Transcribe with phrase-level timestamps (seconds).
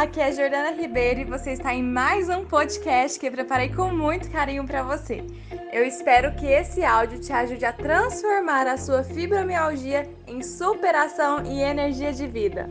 [0.00, 3.92] aqui é Jordana Ribeiro e você está em mais um podcast que eu preparei com
[3.92, 5.22] muito carinho para você.
[5.70, 11.60] Eu espero que esse áudio te ajude a transformar a sua fibromialgia em superação e
[11.60, 12.66] energia de vida.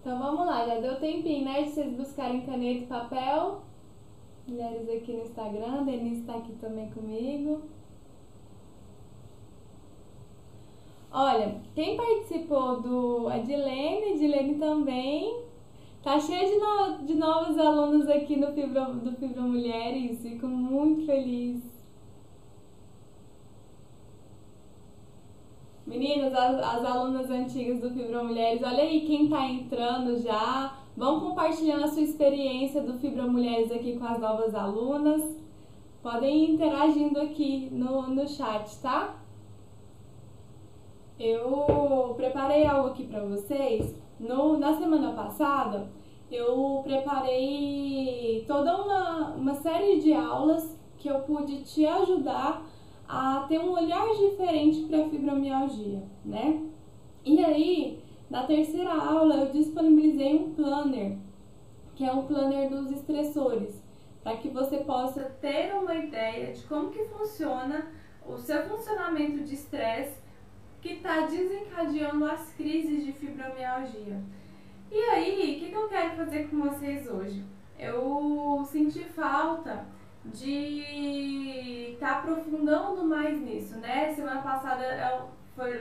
[0.00, 3.62] Então vamos lá, já deu tempinho, né, de vocês buscarem caneta e papel.
[4.48, 7.62] Mulheres aqui no Instagram, Denise está aqui também comigo.
[11.12, 15.42] Olha, quem participou do Adilene, Adilene também,
[16.04, 21.04] tá cheia de, no, de novos alunos aqui no Fibro, do Fibro Mulheres, fico muito
[21.06, 21.68] feliz.
[25.84, 31.18] Meninas, as, as alunas antigas do Fibro Mulheres, olha aí quem tá entrando já, vão
[31.18, 35.24] compartilhando a sua experiência do Fibro Mulheres aqui com as novas alunas,
[36.00, 39.19] podem ir interagindo aqui no, no chat, tá?
[41.20, 43.94] Eu preparei algo aqui para vocês.
[44.18, 45.92] No, na semana passada,
[46.32, 52.66] eu preparei toda uma, uma série de aulas que eu pude te ajudar
[53.06, 56.62] a ter um olhar diferente para a fibromialgia, né?
[57.22, 61.18] E aí, na terceira aula, eu disponibilizei um planner,
[61.96, 63.84] que é um planner dos estressores,
[64.22, 67.90] para que você possa ter uma ideia de como que funciona
[68.26, 70.29] o seu funcionamento de estresse
[70.80, 74.20] que está desencadeando as crises de fibromialgia.
[74.90, 77.44] E aí, o que, que eu quero fazer com vocês hoje?
[77.78, 79.86] Eu senti falta
[80.24, 84.12] de estar tá aprofundando mais nisso, né?
[84.14, 85.22] Semana passada é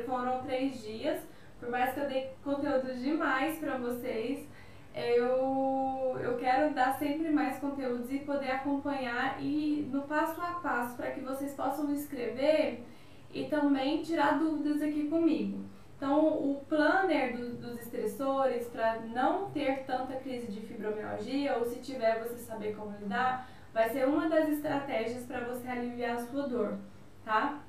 [0.05, 1.21] foram três dias,
[1.59, 4.47] por mais que eu dei conteúdo demais para vocês,
[4.93, 10.97] eu, eu quero dar sempre mais conteúdos e poder acompanhar e no passo a passo
[10.97, 12.83] para que vocês possam escrever
[13.33, 15.63] e também tirar dúvidas aqui comigo.
[15.95, 21.79] Então, o planner do, dos estressores, para não ter tanta crise de fibromialgia, ou se
[21.79, 26.47] tiver, você saber como lidar, vai ser uma das estratégias para você aliviar a sua
[26.47, 26.77] dor,
[27.25, 27.59] tá?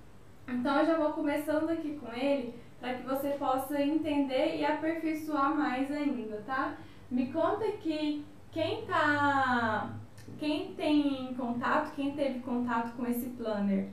[0.46, 5.54] Então, eu já vou começando aqui com ele, para que você possa entender e aperfeiçoar
[5.54, 6.76] mais ainda, tá?
[7.10, 9.90] Me conta aqui quem tá,
[10.38, 13.88] quem tem contato, quem teve contato com esse planner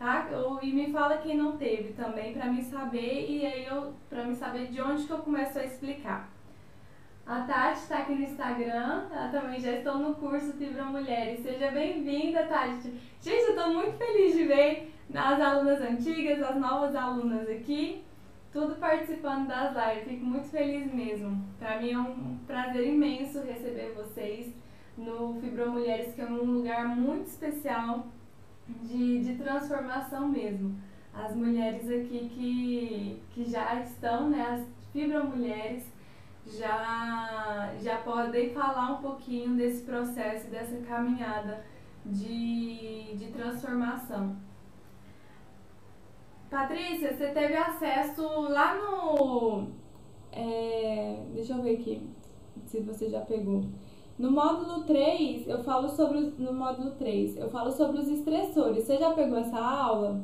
[0.00, 0.26] tá?
[0.62, 4.34] e me fala quem não teve também para me saber e aí eu para me
[4.34, 6.30] saber de onde que eu começo a explicar.
[7.26, 11.40] A Tati está aqui no Instagram, ela também já estou no curso Fibra Mulheres.
[11.42, 12.92] Seja bem-vinda, Tati.
[13.20, 18.02] Gente, eu estou muito feliz de ver as alunas antigas, as novas alunas aqui,
[18.50, 20.08] tudo participando das lives.
[20.08, 21.44] Fico muito feliz mesmo.
[21.58, 24.52] Para mim é um prazer imenso receber vocês
[24.96, 28.06] no Fibra Mulheres, que é um lugar muito especial
[28.82, 30.76] de, de transformação mesmo.
[31.12, 35.84] As mulheres aqui que, que já estão, né, as fibromulheres,
[36.46, 41.64] já, já podem falar um pouquinho desse processo, dessa caminhada
[42.04, 44.36] de, de transformação.
[46.50, 49.68] Patrícia, você teve acesso lá no.
[50.32, 52.08] É, deixa eu ver aqui
[52.66, 53.64] se você já pegou.
[54.20, 58.84] No módulo 3, eu falo sobre os, no módulo 3, eu falo sobre os estressores.
[58.84, 60.22] Você já pegou essa aula?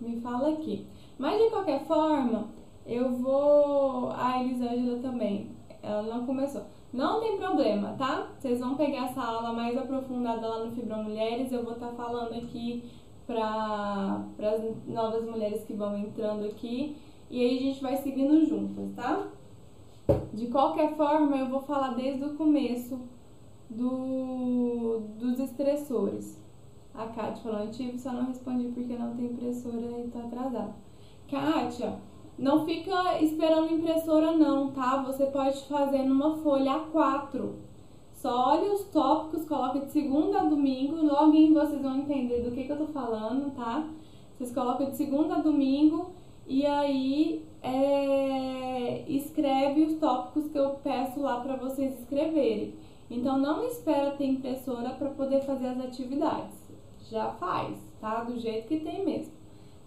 [0.00, 0.86] Me fala aqui.
[1.18, 2.48] Mas de qualquer forma,
[2.86, 4.10] eu vou.
[4.12, 5.50] A Elisângela também.
[5.82, 6.62] Ela não começou.
[6.90, 8.32] Não tem problema, tá?
[8.38, 11.52] Vocês vão pegar essa aula mais aprofundada lá no Fibra Mulheres.
[11.52, 12.90] Eu vou estar tá falando aqui
[13.26, 16.96] para as novas mulheres que vão entrando aqui.
[17.28, 19.28] E aí a gente vai seguindo juntas, tá?
[20.32, 23.00] De qualquer forma, eu vou falar desde o começo
[23.70, 26.42] do, dos estressores.
[26.92, 30.74] A Kátia falou, antigo, só não respondi porque não tem impressora e tá atrasado.
[31.28, 31.98] Kátia,
[32.38, 35.02] não fica esperando impressora não, tá?
[35.02, 37.52] Você pode fazer numa folha A4.
[38.12, 42.64] Só olha os tópicos, coloca de segunda a domingo, logo vocês vão entender do que,
[42.64, 43.88] que eu tô falando, tá?
[44.36, 46.12] Vocês colocam de segunda a domingo
[46.46, 52.74] e aí é, escreve os tópicos que eu peço lá para vocês escreverem.
[53.10, 56.54] Então não espera ter impressora para poder fazer as atividades.
[57.10, 58.24] Já faz, tá?
[58.24, 59.32] Do jeito que tem mesmo.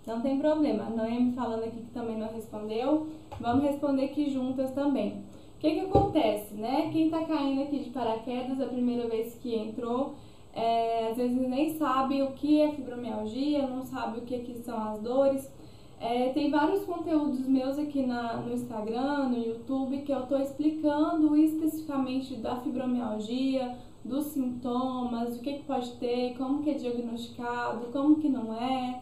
[0.06, 0.86] Não tem problema.
[0.86, 3.08] A Noemi falando aqui que também não respondeu.
[3.40, 5.24] Vamos responder aqui juntas também.
[5.56, 6.90] O que que acontece, né?
[6.92, 10.14] Quem tá caindo aqui de paraquedas a primeira vez que entrou,
[10.54, 14.80] é, às vezes nem sabe o que é fibromialgia, não sabe o que, que são
[14.80, 15.52] as dores.
[16.00, 21.36] É, tem vários conteúdos meus aqui na, no Instagram, no YouTube, que eu estou explicando
[21.36, 28.18] especificamente da fibromialgia, dos sintomas, o que, que pode ter, como que é diagnosticado, como
[28.18, 29.02] que não é.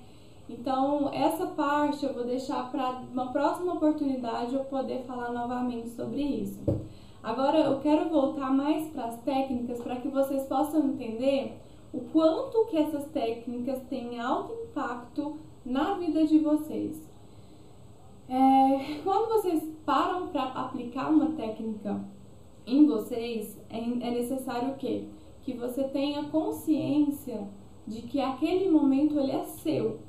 [0.49, 6.21] Então, essa parte eu vou deixar para uma próxima oportunidade eu poder falar novamente sobre
[6.21, 6.61] isso.
[7.21, 11.57] Agora, eu quero voltar mais para as técnicas para que vocês possam entender
[11.91, 17.09] o quanto que essas técnicas têm alto impacto na vida de vocês.
[18.27, 22.03] É, quando vocês param para aplicar uma técnica
[22.65, 25.05] em vocês, é, é necessário o quê?
[25.43, 27.47] Que você tenha consciência
[27.85, 29.99] de que aquele momento ele é seu,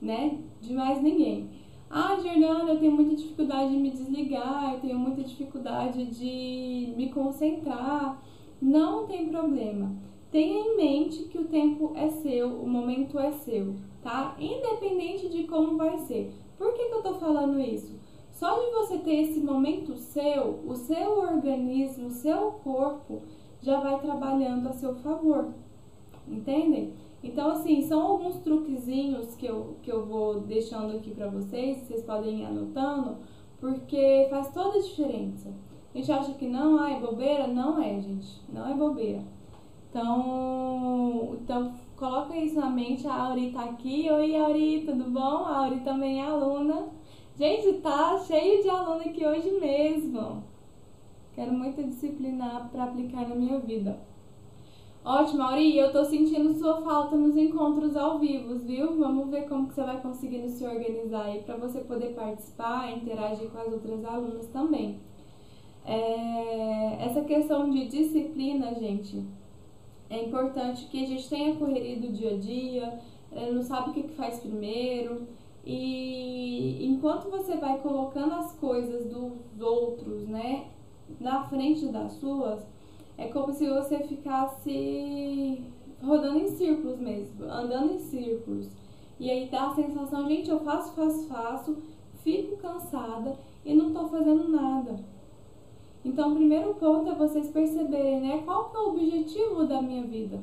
[0.00, 0.38] né?
[0.60, 1.50] De mais ninguém.
[1.90, 7.10] Ah, Jordana, eu tenho muita dificuldade de me desligar, eu tenho muita dificuldade de me
[7.10, 8.22] concentrar.
[8.60, 9.96] Não tem problema.
[10.30, 14.36] Tenha em mente que o tempo é seu, o momento é seu, tá?
[14.38, 16.32] Independente de como vai ser.
[16.56, 17.98] Por que, que eu tô falando isso?
[18.30, 23.22] Só de você ter esse momento seu, o seu organismo, o seu corpo
[23.60, 25.48] já vai trabalhando a seu favor.
[26.26, 26.92] Entendem?
[27.22, 32.04] Então, assim, são alguns truquezinhos que eu, que eu vou deixando aqui para vocês, vocês
[32.04, 33.16] podem ir anotando,
[33.58, 35.52] porque faz toda a diferença.
[35.92, 37.48] A gente acha que não, ah, é bobeira?
[37.48, 38.40] Não é, gente.
[38.52, 39.24] Não é bobeira.
[39.90, 43.06] Então, então coloca isso na mente.
[43.06, 44.08] A Auri tá aqui.
[44.10, 45.44] Oi, Auri, tudo bom?
[45.44, 46.88] A Auri também é aluna.
[47.36, 50.44] Gente, tá cheio de aluno aqui hoje mesmo.
[51.34, 53.98] Quero muita disciplina para aplicar na minha vida.
[55.04, 58.98] Ótimo, Auri, eu tô sentindo sua falta nos encontros ao vivo, viu?
[58.98, 63.48] Vamos ver como que você vai conseguindo se organizar aí para você poder participar, interagir
[63.50, 65.00] com as outras alunas também.
[65.84, 67.04] É...
[67.04, 69.24] Essa questão de disciplina, gente,
[70.10, 73.00] é importante que a gente tenha correria do dia a dia,
[73.30, 75.26] é, não sabe o que, faz primeiro.
[75.64, 80.68] E enquanto você vai colocando as coisas dos outros, né,
[81.20, 82.66] na frente das suas,
[83.18, 85.62] é como se você ficasse
[86.02, 88.70] rodando em círculos mesmo, andando em círculos.
[89.20, 91.76] E aí dá a sensação, gente, eu faço, faço, faço,
[92.22, 94.96] fico cansada e não tô fazendo nada.
[96.08, 98.42] Então, o primeiro ponto é vocês perceberem, né?
[98.42, 100.42] Qual que é o objetivo da minha vida?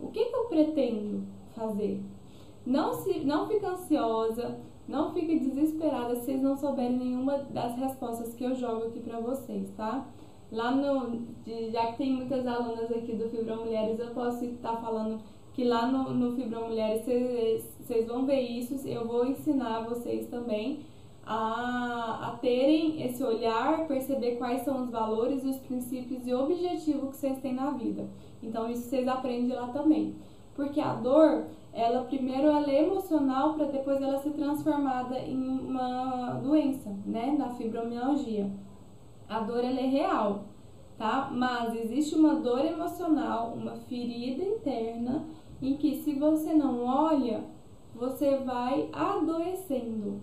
[0.00, 1.22] O que, que eu pretendo
[1.54, 2.02] fazer?
[2.66, 4.58] Não, se, não fica ansiosa,
[4.88, 9.20] não fique desesperada se vocês não souberem nenhuma das respostas que eu jogo aqui para
[9.20, 10.04] vocês, tá?
[10.50, 11.28] Lá no.
[11.70, 15.20] Já que tem muitas alunas aqui do Fibra Mulheres, eu posso estar falando
[15.52, 20.80] que lá no, no Mulheres vocês vão ver isso, eu vou ensinar vocês também
[21.32, 27.16] a, a terem esse olhar, perceber quais são os valores, os princípios e objetivos que
[27.16, 28.06] vocês têm na vida.
[28.42, 30.14] Então, isso vocês aprendem lá também.
[30.54, 36.34] Porque a dor, ela primeiro ela é emocional para depois ela ser transformada em uma
[36.42, 38.50] doença, né, na fibromialgia.
[39.26, 40.44] A dor ela é real,
[40.98, 41.30] tá?
[41.32, 45.24] Mas existe uma dor emocional, uma ferida interna
[45.62, 47.42] em que se você não olha,
[47.94, 50.20] você vai adoecendo.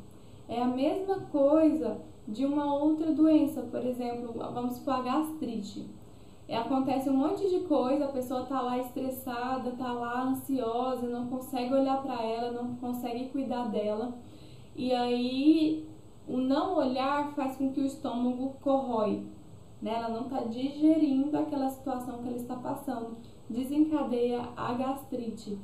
[0.49, 5.87] É a mesma coisa de uma outra doença, por exemplo, vamos supor a gastrite.
[6.47, 11.27] É, acontece um monte de coisa, a pessoa tá lá estressada, tá lá ansiosa, não
[11.27, 14.17] consegue olhar para ela, não consegue cuidar dela.
[14.75, 15.87] E aí
[16.27, 19.27] o não olhar faz com que o estômago corrói,
[19.79, 19.93] né?
[19.93, 23.17] Ela não está digerindo aquela situação que ela está passando,
[23.47, 25.59] desencadeia a gastrite.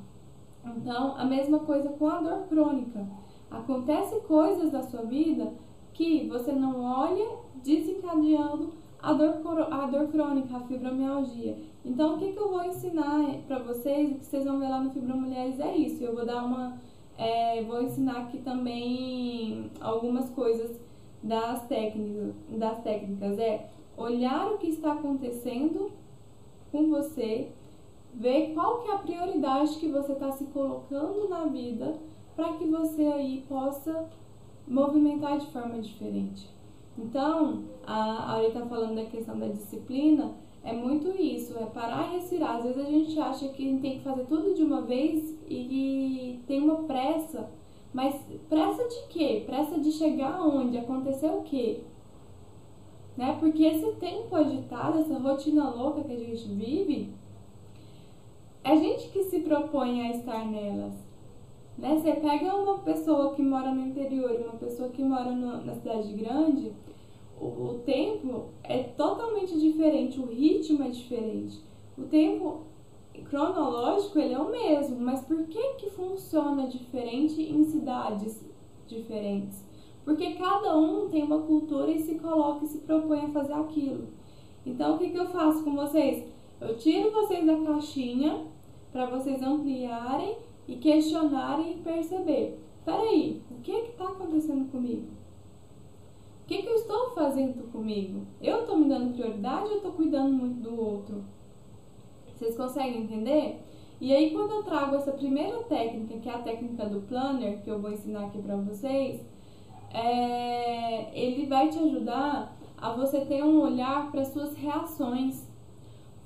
[0.63, 3.24] Então, a mesma coisa com a dor crônica.
[3.59, 5.53] Acontece coisas da sua vida
[5.93, 11.57] que você não olha desencadeando a dor, a dor crônica, a fibromialgia.
[11.85, 14.81] Então, o que, que eu vou ensinar para vocês, o que vocês vão ver lá
[14.81, 16.03] no Fibromulheres é isso.
[16.03, 16.77] Eu vou dar uma.
[17.17, 20.77] É, vou ensinar aqui também algumas coisas
[21.23, 23.37] das técnicas, das técnicas.
[23.39, 25.91] É olhar o que está acontecendo
[26.71, 27.51] com você,
[28.13, 31.95] ver qual que é a prioridade que você está se colocando na vida
[32.35, 34.09] para que você aí possa
[34.67, 36.49] movimentar de forma diferente.
[36.97, 42.15] Então, a Aure está falando da questão da disciplina, é muito isso, é parar e
[42.15, 42.57] respirar.
[42.57, 46.61] Às vezes a gente acha que tem que fazer tudo de uma vez e tem
[46.61, 47.51] uma pressa,
[47.93, 48.15] mas
[48.49, 49.43] pressa de quê?
[49.45, 50.77] Pressa de chegar aonde?
[50.77, 51.81] Acontecer o quê?
[53.15, 53.37] Né?
[53.39, 57.13] Porque esse tempo agitado, essa rotina louca que a gente vive,
[58.63, 61.04] é a gente que se propõe a estar nelas.
[61.77, 61.95] Né?
[61.95, 65.75] Você pega uma pessoa que mora no interior e uma pessoa que mora no, na
[65.75, 66.73] cidade grande,
[67.39, 71.61] o, o tempo é totalmente diferente, o ritmo é diferente.
[71.97, 72.63] O tempo
[73.29, 78.43] cronológico ele é o mesmo, mas por que que funciona diferente em cidades
[78.87, 79.65] diferentes?
[80.03, 84.07] Porque cada um tem uma cultura e se coloca e se propõe a fazer aquilo.
[84.65, 86.25] Então, o que, que eu faço com vocês?
[86.61, 88.45] Eu tiro vocês da caixinha
[88.91, 92.59] para vocês ampliarem e questionarem e perceber.
[92.83, 95.07] Peraí, o que é está acontecendo comigo?
[96.43, 98.21] O que, que eu estou fazendo comigo?
[98.39, 101.25] Eu estou me dando prioridade ou estou cuidando muito do outro?
[102.35, 103.59] Vocês conseguem entender?
[103.99, 107.69] E aí, quando eu trago essa primeira técnica, que é a técnica do planner, que
[107.71, 109.25] eu vou ensinar aqui para vocês,
[109.91, 115.49] é, ele vai te ajudar a você ter um olhar para suas reações.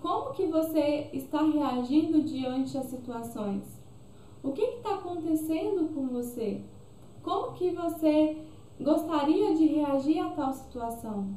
[0.01, 3.78] Como que você está reagindo diante das situações?
[4.41, 6.61] O que está acontecendo com você?
[7.21, 8.37] Como que você
[8.79, 11.27] gostaria de reagir a tal situação?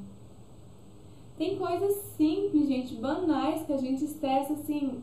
[1.37, 5.03] Tem coisas simples, gente, banais, que a gente estressa assim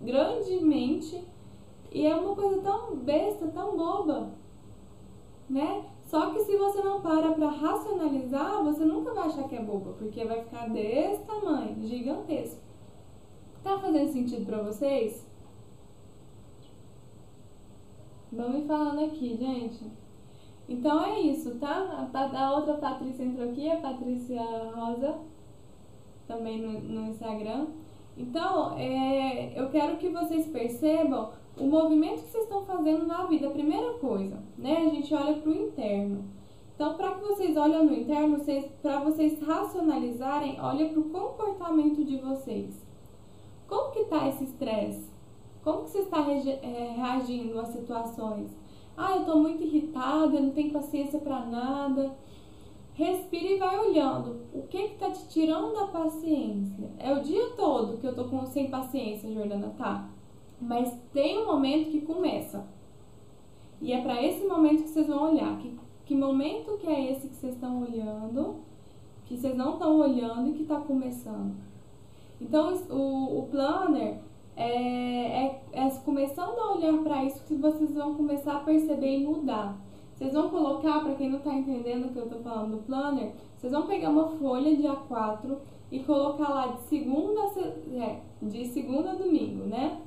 [0.00, 1.24] grandemente
[1.90, 4.32] e é uma coisa tão besta, tão boba,
[5.48, 5.86] né?
[6.02, 9.92] Só que se você não para para racionalizar, você nunca vai achar que é boba,
[9.92, 12.60] porque vai ficar desse tamanho, gigantesco.
[13.62, 15.24] Tá fazendo sentido para vocês?
[18.34, 19.84] Vão me falando aqui, gente.
[20.68, 22.08] Então é isso, tá?
[22.12, 24.42] A, a outra Patrícia entrou aqui, a Patrícia
[24.74, 25.18] Rosa,
[26.26, 27.66] também no, no Instagram.
[28.16, 33.50] Então, é, eu quero que vocês percebam o movimento que vocês estão fazendo na vida.
[33.50, 34.78] Primeira coisa, né?
[34.78, 36.24] A gente olha para o interno.
[36.74, 38.40] Então, para que vocês olhem no interno,
[38.82, 42.84] para vocês racionalizarem, olha para o comportamento de vocês.
[43.68, 45.13] Como que está esse estresse?
[45.64, 48.54] Como que você está é, reagindo às situações?
[48.94, 52.14] Ah, eu estou muito irritada, eu não tenho paciência para nada.
[52.92, 54.42] Respira e vai olhando.
[54.52, 56.92] O que está te tirando da paciência?
[56.98, 60.10] É o dia todo que eu com, sem paciência, Jordana, tá?
[60.60, 62.68] Mas tem um momento que começa.
[63.80, 65.58] E é para esse momento que vocês vão olhar.
[65.58, 68.56] Que, que momento que é esse que vocês estão olhando,
[69.24, 71.56] que vocês não estão olhando e que está começando.
[72.38, 74.20] Então, o, o planner
[74.56, 79.24] é, é, é começando a olhar para isso que vocês vão começar a perceber e
[79.24, 79.76] mudar.
[80.14, 83.32] Vocês vão colocar, para quem não está entendendo o que eu estou falando do planner,
[83.56, 85.56] vocês vão pegar uma folha de A4
[85.90, 87.40] e colocar lá de segunda
[87.94, 90.00] é, de segunda a domingo, né?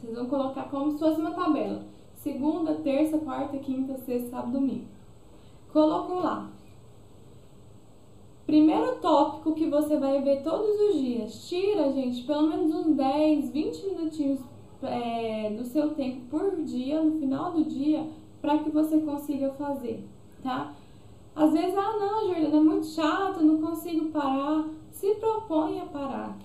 [0.00, 1.82] Vocês vão colocar como se fosse uma tabela.
[2.14, 4.86] Segunda, terça, quarta, quinta, sexta, sábado, domingo.
[5.72, 6.50] Colocou lá.
[8.48, 11.46] Primeiro tópico que você vai ver todos os dias.
[11.46, 14.40] Tira, gente, pelo menos uns 10, 20 minutinhos
[14.82, 18.08] é, do seu tempo por dia, no final do dia,
[18.40, 20.02] para que você consiga fazer,
[20.42, 20.72] tá?
[21.36, 24.64] Às vezes, ah, não, Jordana, é muito chato, não consigo parar.
[24.92, 26.38] Se propõe a parar.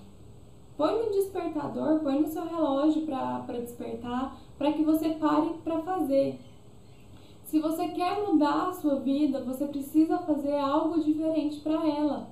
[0.76, 6.38] Põe no despertador, põe no seu relógio para despertar, para que você pare para fazer.
[7.54, 12.28] Se você quer mudar a sua vida, você precisa fazer algo diferente para ela.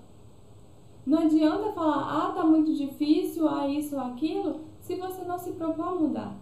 [1.07, 5.87] Não adianta falar, ah, tá muito difícil, ah, isso, aquilo, se você não se propõe
[5.87, 6.35] a mudar,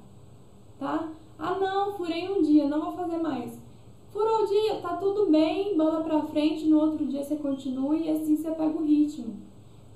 [0.78, 1.10] tá?
[1.38, 3.60] Ah, não, furei um dia, não vou fazer mais.
[4.08, 8.08] Furou o dia, tá tudo bem, bola pra frente, no outro dia você continua e
[8.08, 9.36] assim você pega o ritmo,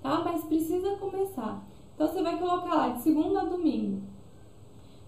[0.03, 0.21] tá?
[0.23, 1.67] Mas precisa começar.
[1.95, 4.03] Então você vai colocar lá de segunda a domingo.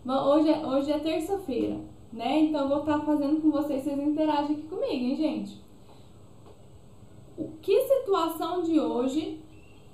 [0.06, 1.78] Hoje é, hoje é terça-feira,
[2.12, 2.40] né?
[2.40, 5.62] Então eu vou estar fazendo com vocês, vocês interagem aqui comigo, hein, gente?
[7.36, 9.40] O que situação de hoje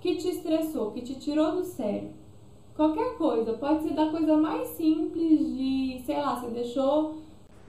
[0.01, 2.11] que te estressou, que te tirou do sério?
[2.77, 7.19] Qualquer coisa, pode ser da coisa mais simples de, sei lá, você deixou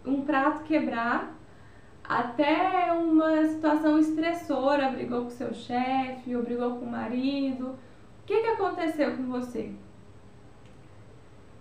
[0.06, 1.38] um prato quebrar
[2.04, 7.68] até uma situação estressora, brigou com seu chefe, ou brigou com o marido.
[7.68, 9.72] O que, que aconteceu com você?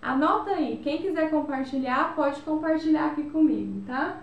[0.03, 4.17] Anota aí, quem quiser compartilhar, pode compartilhar aqui comigo, tá?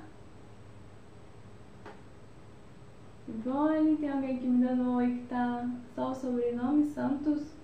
[3.26, 7.54] Ivone, tem alguém que me dando oi que tá só o sobrenome Santos.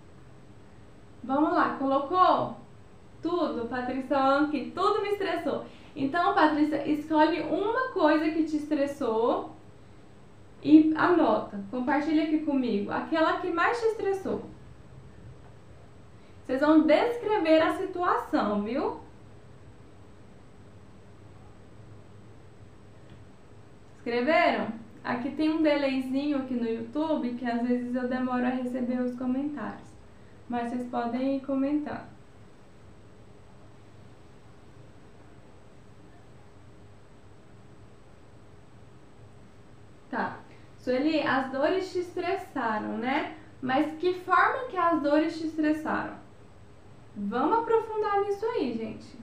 [1.22, 2.56] Vamos lá, colocou
[3.20, 5.66] tudo, Patrícia Anki, tudo me estressou.
[5.94, 9.50] Então, Patrícia, escolhe uma coisa que te estressou
[10.62, 14.55] e anota, compartilha aqui comigo, aquela que mais te estressou.
[16.46, 19.00] Vocês vão descrever a situação, viu?
[23.96, 24.68] Escreveram?
[25.02, 29.16] Aqui tem um delayzinho aqui no YouTube que às vezes eu demoro a receber os
[29.16, 29.96] comentários
[30.48, 32.08] mas vocês podem comentar.
[40.10, 40.38] Tá.
[40.78, 43.36] Sueli, as dores te estressaram, né?
[43.60, 46.14] Mas que forma que as dores te estressaram?
[47.16, 49.18] Vamos aprofundar nisso aí, gente.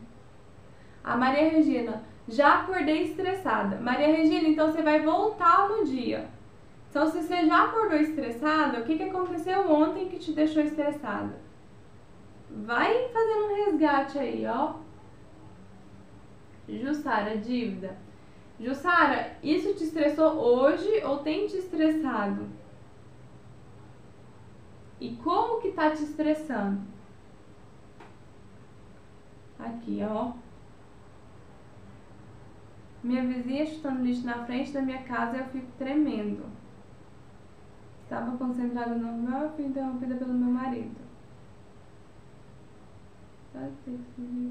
[1.03, 3.75] A Maria Regina, já acordei estressada.
[3.79, 6.27] Maria Regina, então você vai voltar no dia.
[6.89, 11.39] Então, se você já acordou estressada, o que, que aconteceu ontem que te deixou estressada?
[12.49, 14.73] Vai fazendo um resgate aí, ó.
[16.67, 17.97] Jussara, dívida.
[18.59, 22.47] Jussara, isso te estressou hoje ou tem te estressado?
[25.01, 26.92] E como que tá te estressando?
[29.63, 30.33] Aqui, ó.
[33.03, 36.45] Minha vizinha chutando lixo na frente da minha casa e eu fico tremendo.
[38.03, 41.03] Estava concentrada no meu, fui interrompida pelo meu marido.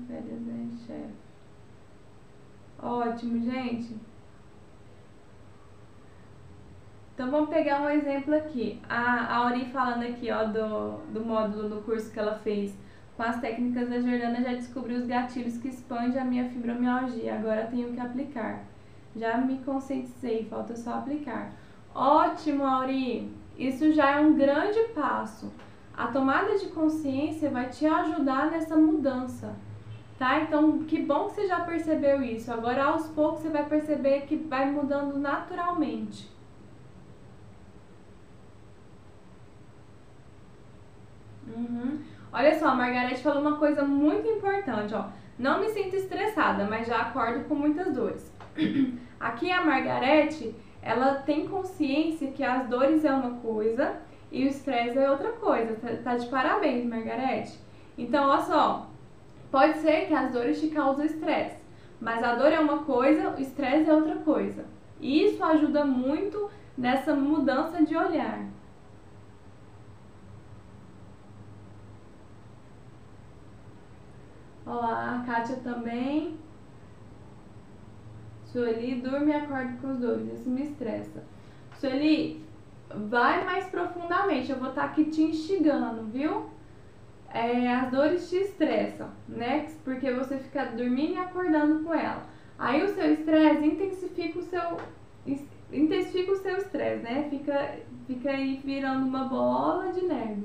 [0.06, 1.10] Férias, né?
[2.80, 3.96] Ótimo, gente.
[7.14, 8.80] Então vamos pegar um exemplo aqui.
[8.88, 12.74] A Auri falando aqui, ó, do, do módulo no curso que ela fez
[13.16, 17.34] com as técnicas da Jordana, já descobri os gatilhos que expandem a minha fibromialgia.
[17.34, 18.64] Agora tenho que aplicar.
[19.14, 21.52] Já me conscientizei, falta só aplicar.
[21.94, 23.30] Ótimo, Auri!
[23.58, 25.52] Isso já é um grande passo.
[25.94, 29.54] A tomada de consciência vai te ajudar nessa mudança,
[30.18, 30.40] tá?
[30.40, 32.50] Então, que bom que você já percebeu isso.
[32.50, 36.30] Agora, aos poucos, você vai perceber que vai mudando naturalmente.
[41.54, 42.00] Uhum.
[42.32, 45.06] Olha só, a Margarete falou uma coisa muito importante, ó.
[45.38, 48.32] Não me sinto estressada, mas já acordo com muitas dores.
[49.20, 53.96] Aqui a Margarete ela tem consciência que as dores é uma coisa
[54.32, 55.74] e o estresse é outra coisa.
[55.76, 57.58] Tá, tá de parabéns, Margarete.
[57.96, 58.90] Então, olha só,
[59.50, 61.56] pode ser que as dores te causem estresse,
[62.00, 64.64] mas a dor é uma coisa, o estresse é outra coisa.
[65.00, 68.40] E isso ajuda muito nessa mudança de olhar.
[74.66, 76.36] Ó, a Kátia também.
[78.44, 80.32] Sueli, durme e acorde com os dores.
[80.32, 81.24] Isso me estressa.
[81.78, 82.44] Sueli,
[82.94, 84.52] vai mais profundamente.
[84.52, 86.50] Eu vou estar tá aqui te instigando, viu?
[87.32, 89.66] É, as dores te estressam, né?
[89.84, 92.26] Porque você fica dormindo e acordando com ela.
[92.58, 94.76] Aí o seu estresse intensifica o seu
[95.72, 97.26] intensifica o seu estresse, né?
[97.30, 100.44] Fica fica aí virando uma bola de neve.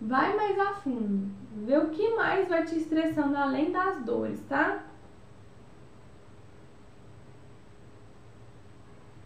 [0.00, 1.39] Vai mais a fundo.
[1.52, 4.84] Vê o que mais vai te estressando além das dores, tá?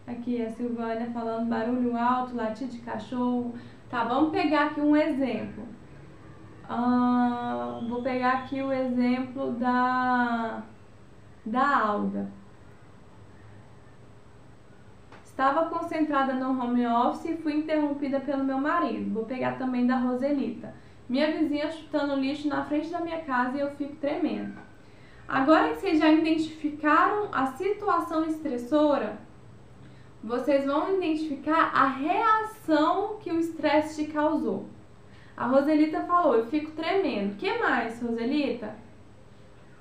[0.07, 3.53] Aqui a Silvânia falando barulho alto, latir de cachorro.
[3.89, 5.67] Tá, vamos pegar aqui um exemplo.
[6.67, 10.63] Ah, vou pegar aqui o exemplo da,
[11.45, 12.31] da Alda.
[15.23, 19.13] Estava concentrada no home office e fui interrompida pelo meu marido.
[19.13, 20.73] Vou pegar também da Roselita.
[21.07, 24.53] Minha vizinha chutando lixo na frente da minha casa e eu fico tremendo.
[25.27, 29.17] Agora que vocês já identificaram a situação estressora,
[30.23, 34.65] vocês vão identificar a reação que o estresse te causou.
[35.37, 37.33] A Roselita falou, eu fico tremendo.
[37.33, 38.75] O que mais, Roselita?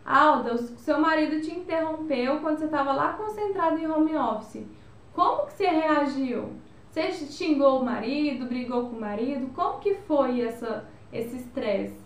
[0.04, 4.66] Alda, seu marido te interrompeu quando você estava lá concentrado em home office.
[5.14, 6.52] Como que você reagiu?
[6.90, 9.50] Você xingou o marido, brigou com o marido?
[9.54, 10.84] Como que foi essa,
[11.14, 12.04] esse estresse?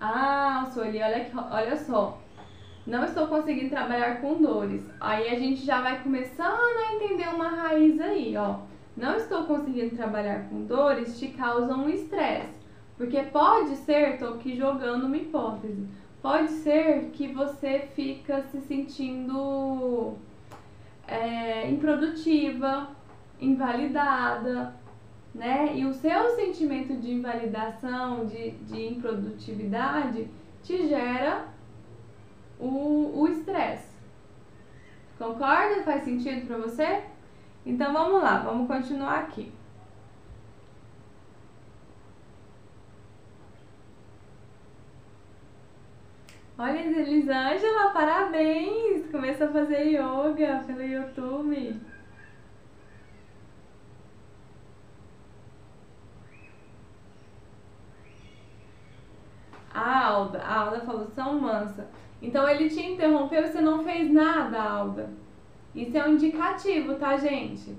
[0.00, 2.18] Ah, Sueli, olha, olha só.
[2.86, 4.84] Não estou conseguindo trabalhar com dores.
[5.00, 8.58] Aí a gente já vai começando a entender uma raiz aí, ó.
[8.96, 12.52] Não estou conseguindo trabalhar com dores te causa um estresse.
[12.98, 15.88] Porque pode ser, estou aqui jogando uma hipótese,
[16.22, 20.16] pode ser que você fica se sentindo
[21.06, 22.88] é, improdutiva,
[23.40, 24.74] invalidada,
[25.34, 25.76] né?
[25.76, 30.28] E o seu sentimento de invalidação, de, de improdutividade,
[30.62, 31.46] te gera
[32.58, 33.94] o estresse.
[35.18, 35.82] Concorda?
[35.82, 37.02] Faz sentido para você?
[37.64, 39.52] Então vamos lá, vamos continuar aqui.
[46.56, 49.10] Olha, Elisângela, parabéns!
[49.10, 51.80] Começou a fazer yoga pelo YouTube.
[59.74, 61.88] A Alda, a Alda falou, são mansa.
[62.22, 65.10] Então ele te interrompeu e você não fez nada, Alda.
[65.74, 67.76] Isso é um indicativo, tá, gente?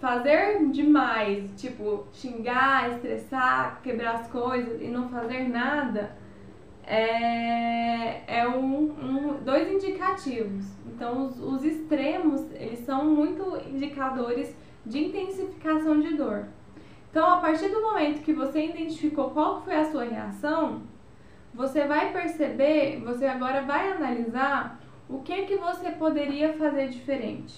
[0.00, 6.16] Fazer demais, tipo, xingar, estressar, quebrar as coisas e não fazer nada,
[6.86, 10.64] é, é um, um, dois indicativos.
[10.86, 16.46] Então, os, os extremos, eles são muito indicadores de intensificação de dor.
[17.10, 20.82] Então, a partir do momento que você identificou qual foi a sua reação,
[21.54, 27.54] você vai perceber, você agora vai analisar o que que você poderia fazer diferente.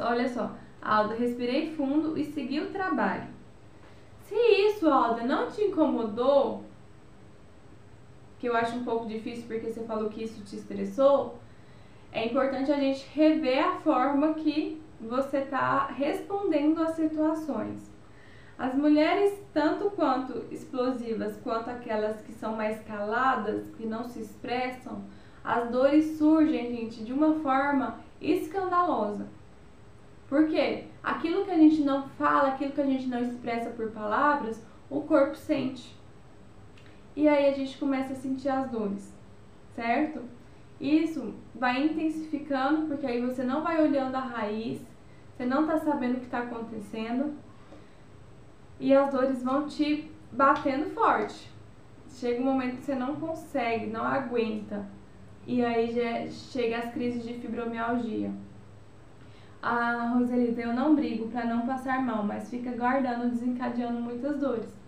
[0.00, 3.28] Olha só, Alda, respirei fundo e segui o trabalho.
[4.22, 6.64] Se isso, Alda, não te incomodou,
[8.44, 11.38] que eu acho um pouco difícil porque você falou que isso te estressou,
[12.12, 17.90] é importante a gente rever a forma que você está respondendo às situações.
[18.58, 25.02] As mulheres, tanto quanto explosivas, quanto aquelas que são mais caladas, que não se expressam,
[25.42, 29.26] as dores surgem, gente, de uma forma escandalosa.
[30.28, 30.84] Por quê?
[31.02, 35.00] Aquilo que a gente não fala, aquilo que a gente não expressa por palavras, o
[35.00, 36.03] corpo sente.
[37.16, 39.14] E aí a gente começa a sentir as dores,
[39.74, 40.20] certo?
[40.80, 44.84] Isso vai intensificando, porque aí você não vai olhando a raiz,
[45.36, 47.34] você não tá sabendo o que está acontecendo,
[48.80, 51.48] e as dores vão te batendo forte.
[52.08, 54.84] Chega um momento que você não consegue, não aguenta,
[55.46, 58.32] e aí já chega as crises de fibromialgia.
[59.62, 64.83] A Roselita, eu não brigo para não passar mal, mas fica guardando, desencadeando muitas dores.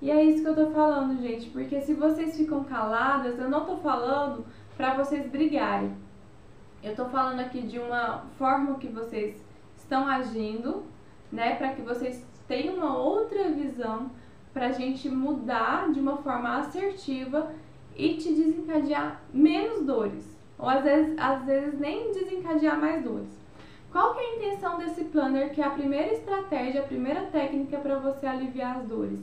[0.00, 3.64] E é isso que eu tô falando, gente, porque se vocês ficam caladas, eu não
[3.64, 4.44] tô falando
[4.76, 5.92] para vocês brigarem.
[6.82, 9.42] Eu tô falando aqui de uma forma que vocês
[9.76, 10.84] estão agindo,
[11.32, 14.10] né, para que vocês tenham uma outra visão
[14.52, 17.50] pra gente mudar de uma forma assertiva
[17.96, 23.36] e te desencadear menos dores, ou às vezes, às vezes nem desencadear mais dores.
[23.90, 27.78] Qual que é a intenção desse planner, que é a primeira estratégia, a primeira técnica
[27.78, 29.18] para você aliviar as dores?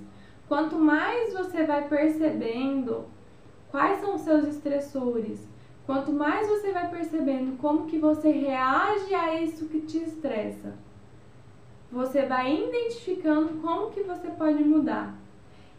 [0.54, 3.06] Quanto mais você vai percebendo
[3.72, 5.50] quais são os seus estressores,
[5.84, 10.76] quanto mais você vai percebendo como que você reage a isso que te estressa,
[11.92, 15.16] você vai identificando como que você pode mudar.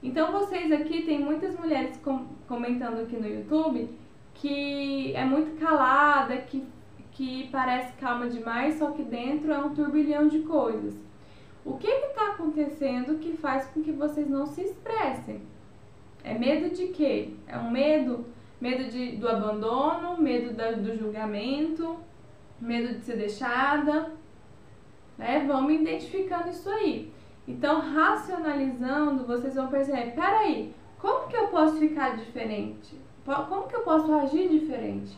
[0.02, 3.88] Então vocês aqui tem muitas mulheres com, comentando aqui no YouTube
[4.34, 6.66] que é muito calada, que,
[7.12, 11.03] que parece calma demais, só que dentro é um turbilhão de coisas.
[11.64, 15.42] O que está acontecendo que faz com que vocês não se expressem?
[16.22, 17.30] É medo de quê?
[17.46, 18.26] É um medo,
[18.60, 21.98] medo de, do abandono, medo da, do julgamento,
[22.60, 24.12] medo de ser deixada,
[25.16, 25.44] né?
[25.46, 27.12] Vamos identificando isso aí.
[27.46, 32.98] Então, racionalizando, vocês vão perceber, peraí, como que eu posso ficar diferente?
[33.24, 35.16] Como que eu posso agir diferente?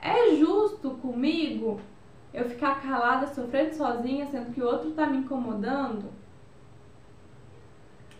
[0.00, 1.80] É justo comigo
[2.32, 6.10] eu ficar calada, sofrendo sozinha, sendo que o outro tá me incomodando?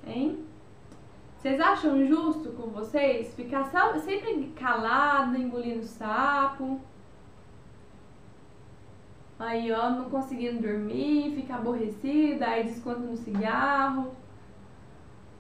[0.06, 0.44] Hein?
[1.36, 3.64] Vocês acham justo com vocês ficar
[4.00, 6.80] sempre calada, engolindo sapo?
[9.38, 14.14] Aí, ó, não conseguindo dormir, fica aborrecida, aí desconta no cigarro.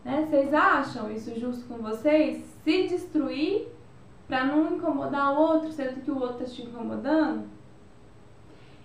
[0.04, 0.26] Né?
[0.26, 2.44] Vocês acham isso justo com vocês?
[2.64, 3.68] Se destruir
[4.26, 7.46] para não incomodar o outro, sendo que o outro está te incomodando?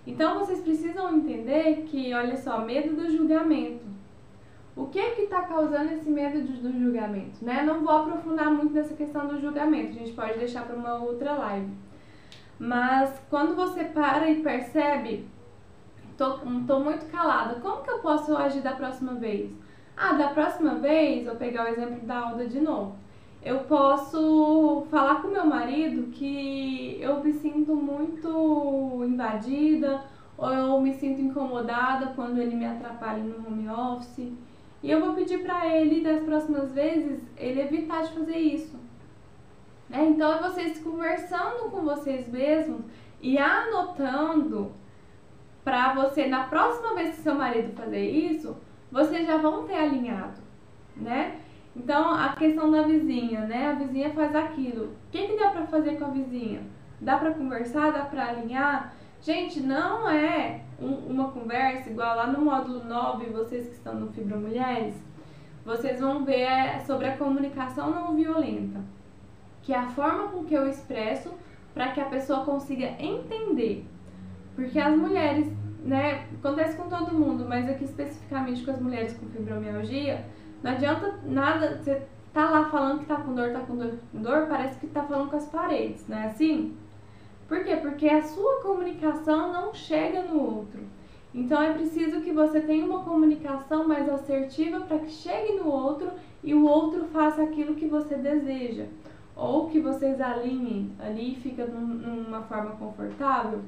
[0.07, 3.85] Então vocês precisam entender que, olha só, medo do julgamento.
[4.73, 7.43] O que que está causando esse medo do julgamento?
[7.43, 7.61] Né?
[7.63, 11.33] Não vou aprofundar muito nessa questão do julgamento, a gente pode deixar para uma outra
[11.33, 11.71] live.
[12.57, 15.27] Mas quando você para e percebe,
[16.17, 19.51] tô, tô muito calada, como que eu posso agir da próxima vez?
[19.95, 22.95] Ah, da próxima vez, vou pegar o exemplo da Alda de novo.
[23.41, 30.03] Eu posso falar com meu marido que eu me sinto muito invadida
[30.37, 34.33] ou eu me sinto incomodada quando ele me atrapalha no home office.
[34.83, 38.77] E eu vou pedir para ele das próximas vezes ele evitar de fazer isso.
[39.89, 40.05] Né?
[40.09, 42.81] Então é vocês conversando com vocês mesmos
[43.21, 44.71] e anotando
[45.63, 48.55] para você, na próxima vez que seu marido fazer isso,
[48.91, 50.39] vocês já vão ter alinhado,
[50.95, 51.41] né?
[51.77, 53.67] Então, a questão da vizinha, né?
[53.67, 54.85] A vizinha faz aquilo.
[54.85, 56.61] O que, que dá para fazer com a vizinha?
[56.99, 57.91] Dá para conversar?
[57.91, 58.93] Dá para alinhar?
[59.21, 64.11] Gente, não é um, uma conversa igual lá no módulo 9, vocês que estão no
[64.11, 64.95] Fibra Mulheres,
[65.65, 68.81] vocês vão ver é, sobre a comunicação não violenta
[69.67, 71.29] que é a forma com que eu expresso
[71.73, 73.85] para que a pessoa consiga entender.
[74.55, 75.51] Porque as mulheres,
[75.83, 80.25] né, acontece com todo mundo, mas aqui especificamente com as mulheres com fibromialgia,
[80.67, 82.01] não adianta nada, você
[82.33, 85.29] tá lá falando que tá com dor, tá com dor, dor parece que tá falando
[85.29, 86.75] com as paredes, não é assim?
[87.47, 87.77] Por quê?
[87.77, 90.81] Porque a sua comunicação não chega no outro.
[91.33, 96.11] Então é preciso que você tenha uma comunicação mais assertiva para que chegue no outro
[96.43, 98.87] e o outro faça aquilo que você deseja
[99.37, 103.61] ou que vocês alinhem ali e fica numa forma confortável.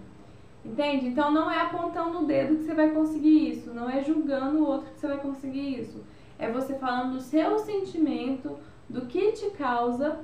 [0.65, 1.07] Entende?
[1.07, 4.67] Então não é apontando o dedo que você vai conseguir isso, não é julgando o
[4.67, 6.03] outro que você vai conseguir isso.
[6.39, 10.19] É você falando do seu sentimento, do que te causa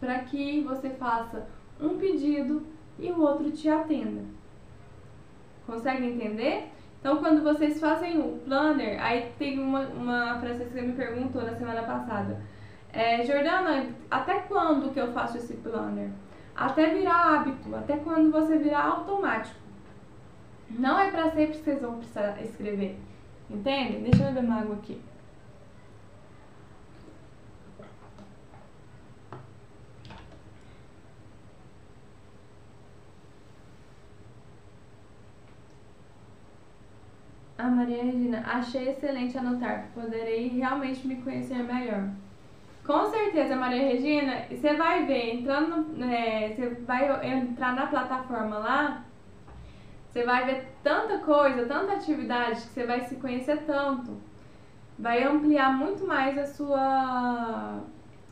[0.00, 1.46] para que você faça
[1.80, 2.66] um pedido
[2.98, 4.22] e o outro te atenda.
[5.66, 6.68] Consegue entender?
[7.00, 11.54] Então, quando vocês fazem o planner, aí tem uma, uma frase que me perguntou na
[11.54, 12.40] semana passada.
[12.92, 16.10] É, Jordana, até quando que eu faço esse planner?
[16.56, 19.58] Até virar hábito, até quando você virar automático.
[20.70, 22.98] Não é para sempre que vocês vão precisar escrever.
[23.50, 23.98] Entende?
[23.98, 25.00] Deixa eu beber uma água aqui.
[37.56, 39.88] A Maria Regina, achei excelente anotar.
[39.94, 42.10] Poderei realmente me conhecer melhor.
[42.84, 49.04] Com certeza, Maria Regina, você vai ver, entrando, é, você vai entrar na plataforma lá,
[50.14, 54.12] você vai ver tanta coisa, tanta atividade que você vai se conhecer tanto.
[54.96, 57.80] Vai ampliar muito mais a sua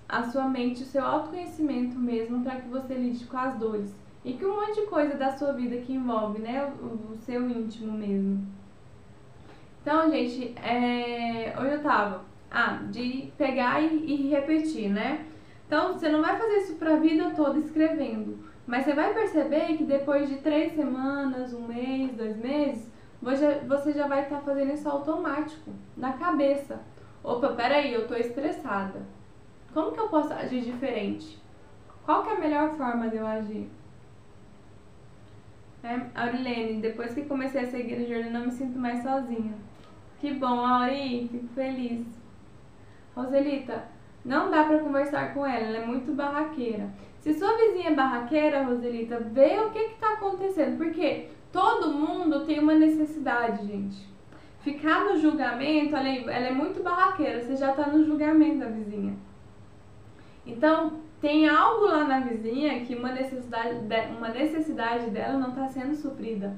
[0.09, 3.93] a sua mente, o seu autoconhecimento mesmo para que você lide com as dores.
[4.25, 7.91] E que um monte de coisa da sua vida que envolve, né, o, seu íntimo
[7.91, 8.47] mesmo.
[9.81, 12.23] Então, gente, é, onde eu tava?
[12.49, 15.27] Ah, de pegar e, e repetir, né?
[15.67, 18.52] Então, você não vai fazer isso pra vida toda escrevendo.
[18.67, 24.07] Mas você vai perceber que depois de três semanas, um mês, dois meses, você já
[24.07, 26.81] vai estar tá fazendo isso automático, na cabeça.
[27.23, 29.03] Opa, peraí, eu tô estressada.
[29.73, 31.41] Como que eu posso agir diferente?
[32.05, 33.71] Qual que é a melhor forma de eu agir?
[35.85, 39.55] É, Aurilene, depois que comecei a seguir a Jordana, não me sinto mais sozinha.
[40.21, 42.07] Que bom, Auri, fico feliz.
[43.17, 43.85] Roselita,
[44.25, 46.89] não dá para conversar com ela, ela é muito barraqueira.
[47.23, 52.59] Se sua vizinha é barraqueira, Roselita, vê o que está acontecendo, porque todo mundo tem
[52.59, 54.11] uma necessidade, gente.
[54.59, 58.67] Ficar no julgamento, ela é, ela é muito barraqueira, você já está no julgamento da
[58.67, 59.15] vizinha.
[60.45, 63.77] Então, tem algo lá na vizinha que uma necessidade,
[64.19, 66.57] uma necessidade dela não está sendo suprida.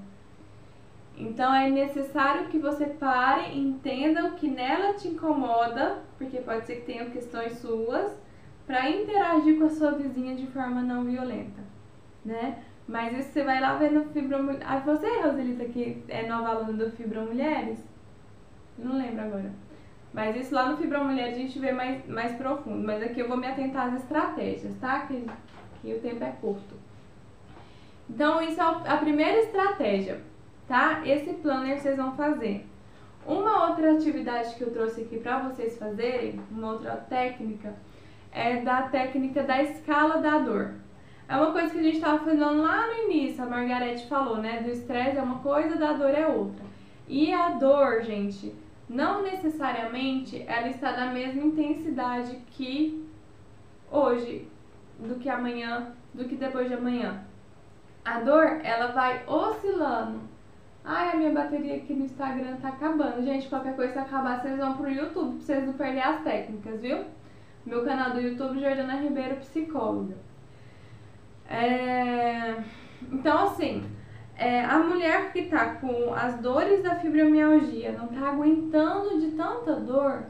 [1.14, 6.76] Então é necessário que você pare, entenda o que nela te incomoda, porque pode ser
[6.76, 8.18] que tenha questões suas,
[8.66, 11.60] para interagir com a sua vizinha de forma não violenta,
[12.24, 12.62] né?
[12.86, 16.84] Mas isso você vai lá ver no Fibra Ah, você, Roselita, que é nova aluna
[16.84, 17.78] do Fibra Mulheres?
[18.78, 19.52] Não lembro agora.
[20.12, 22.86] Mas isso lá no Fibra Mulheres a gente vê mais, mais profundo.
[22.86, 25.00] Mas aqui eu vou me atentar às estratégias, tá?
[25.06, 25.26] Que,
[25.80, 26.74] que o tempo é curto.
[28.08, 30.20] Então, isso é a primeira estratégia,
[30.68, 31.00] tá?
[31.06, 32.66] Esse planner vocês vão fazer.
[33.26, 37.74] Uma outra atividade que eu trouxe aqui para vocês fazerem, uma outra técnica,
[38.34, 40.74] é da técnica da escala da dor.
[41.26, 44.60] É uma coisa que a gente estava fazendo lá no início, a Margarete falou, né?
[44.60, 46.64] Do estresse é uma coisa, da dor é outra.
[47.08, 48.54] E a dor, gente,
[48.88, 53.08] não necessariamente ela está da mesma intensidade que
[53.90, 54.46] hoje,
[54.98, 57.24] do que amanhã, do que depois de amanhã.
[58.04, 60.20] A dor, ela vai oscilando.
[60.84, 63.24] Ai, a minha bateria aqui no Instagram tá acabando.
[63.24, 66.82] Gente, qualquer coisa que acabar, vocês vão pro YouTube pra vocês não perderem as técnicas,
[66.82, 67.04] viu?
[67.66, 70.16] Meu canal do YouTube, Jordana Ribeiro Psicóloga.
[71.48, 72.62] É...
[73.10, 73.84] Então, assim,
[74.36, 79.76] é, a mulher que tá com as dores da fibromialgia, não tá aguentando de tanta
[79.76, 80.24] dor,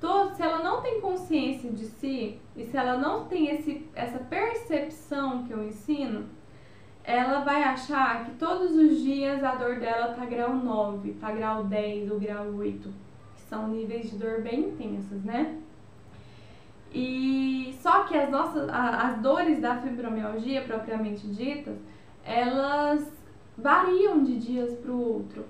[0.00, 4.18] to, se ela não tem consciência de si e se ela não tem esse, essa
[4.18, 6.26] percepção que eu ensino,
[7.04, 11.64] ela vai achar que todos os dias a dor dela tá grau 9, tá grau
[11.64, 12.92] 10 ou grau 8,
[13.36, 15.56] que são níveis de dor bem intensos, né?
[16.92, 21.76] E só que as nossas as dores da fibromialgia propriamente ditas,
[22.24, 23.12] elas
[23.56, 25.44] variam de dias para o outro.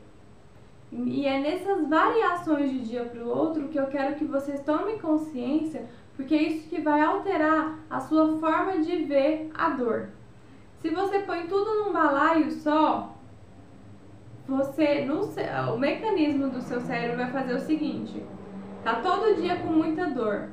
[0.92, 4.98] E é nessas variações de dia para o outro que eu quero que vocês tomem
[4.98, 10.10] consciência, porque é isso que vai alterar a sua forma de ver a dor.
[10.80, 13.16] Se você põe tudo num balaio só,
[14.46, 15.22] você no,
[15.74, 18.22] o mecanismo do seu cérebro vai fazer o seguinte:
[18.84, 20.50] tá todo dia com muita dor.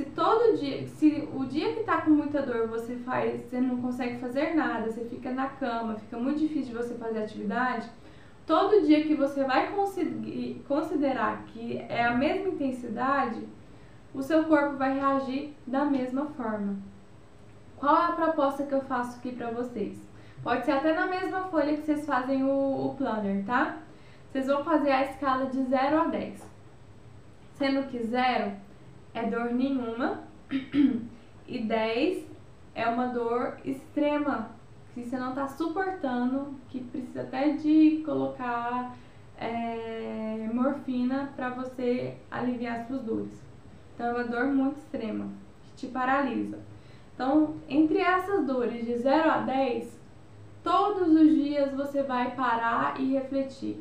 [0.00, 3.82] Se todo dia, se o dia que tá com muita dor você faz, você não
[3.82, 7.86] consegue fazer nada, você fica na cama, fica muito difícil de você fazer atividade,
[8.46, 13.46] todo dia que você vai conseguir considerar que é a mesma intensidade,
[14.14, 16.78] o seu corpo vai reagir da mesma forma.
[17.76, 20.00] Qual é a proposta que eu faço aqui para vocês?
[20.42, 23.76] Pode ser até na mesma folha que vocês fazem o, o planner, tá?
[24.32, 26.42] Vocês vão fazer a escala de 0 a 10.
[27.58, 28.69] Sendo que 0
[29.14, 30.24] é dor nenhuma
[31.46, 32.26] e 10
[32.74, 34.50] é uma dor extrema,
[34.94, 38.96] que você não está suportando, que precisa até de colocar
[39.38, 43.42] é, morfina para você aliviar suas dores.
[43.94, 45.28] Então é uma dor muito extrema,
[45.62, 46.58] que te paralisa.
[47.14, 50.00] Então, entre essas dores de 0 a 10,
[50.62, 53.76] todos os dias você vai parar e refletir.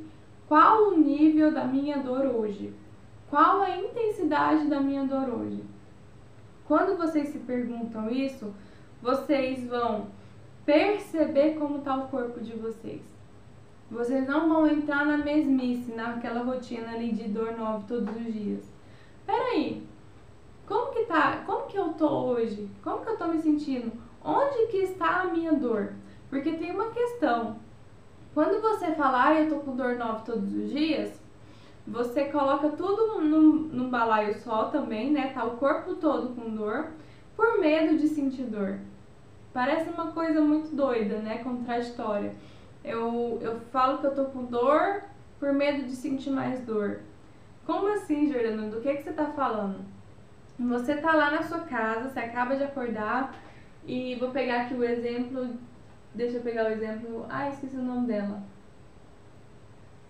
[0.48, 2.74] Qual o nível da minha dor hoje?
[3.30, 5.64] Qual a intensidade da minha dor hoje?
[6.68, 8.54] Quando vocês se perguntam isso,
[9.02, 10.08] vocês vão
[10.66, 13.02] perceber como está o corpo de vocês.
[13.90, 18.64] Vocês não vão entrar na mesmice, naquela rotina ali de dor nova todos os dias.
[19.26, 19.84] Peraí,
[20.68, 21.44] como que tá?
[21.46, 22.68] Como que eu tô hoje?
[22.84, 23.92] Como que eu tô me sentindo?
[24.24, 25.94] Onde que está a minha dor?
[26.30, 27.58] Porque tem uma questão.
[28.34, 31.20] Quando você falar, ah, eu tô com dor nova todos os dias,
[31.92, 35.32] você coloca tudo num, num balaio só também, né?
[35.34, 36.90] Tá o corpo todo com dor,
[37.36, 38.80] por medo de sentir dor.
[39.52, 41.40] Parece uma coisa muito doida, né?
[41.40, 42.34] Contraditória.
[42.84, 45.04] Eu, eu falo que eu tô com dor
[45.40, 47.02] por medo de sentir mais dor.
[47.66, 48.70] Como assim, Jordana?
[48.70, 49.84] Do que, que você tá falando?
[50.60, 53.34] Você tá lá na sua casa, você acaba de acordar
[53.86, 55.50] e vou pegar aqui o exemplo.
[56.14, 57.26] Deixa eu pegar o exemplo.
[57.30, 58.44] Ah, esqueci o nome dela.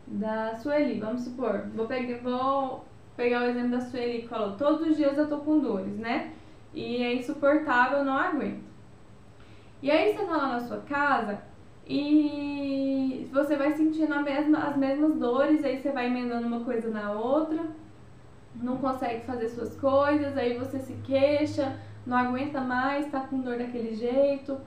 [0.09, 1.67] Da Sueli, vamos supor.
[1.75, 2.83] Vou pegar, vou
[3.15, 6.33] pegar o exemplo da Sueli que falou: todos os dias eu tô com dores, né?
[6.73, 8.63] E é insuportável, não aguento.
[9.81, 11.41] E aí você tá lá na sua casa
[11.87, 17.11] e você vai sentindo mesma, as mesmas dores, aí você vai emendando uma coisa na
[17.11, 17.63] outra,
[18.55, 23.57] não consegue fazer suas coisas, aí você se queixa, não aguenta mais, tá com dor
[23.57, 24.59] daquele jeito.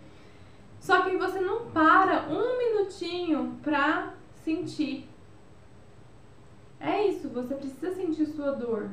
[0.81, 5.12] Só que você não para um minutinho pra sentir.
[6.83, 8.91] É isso, você precisa sentir sua dor.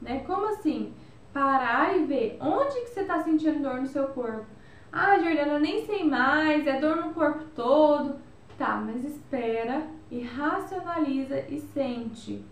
[0.00, 0.22] Né?
[0.26, 0.92] Como assim?
[1.32, 4.46] Parar e ver onde que você tá sentindo dor no seu corpo
[4.92, 8.16] ah, Jordana, nem sei mais, é dor no corpo todo.
[8.58, 12.44] Tá, mas espera e racionaliza e sente.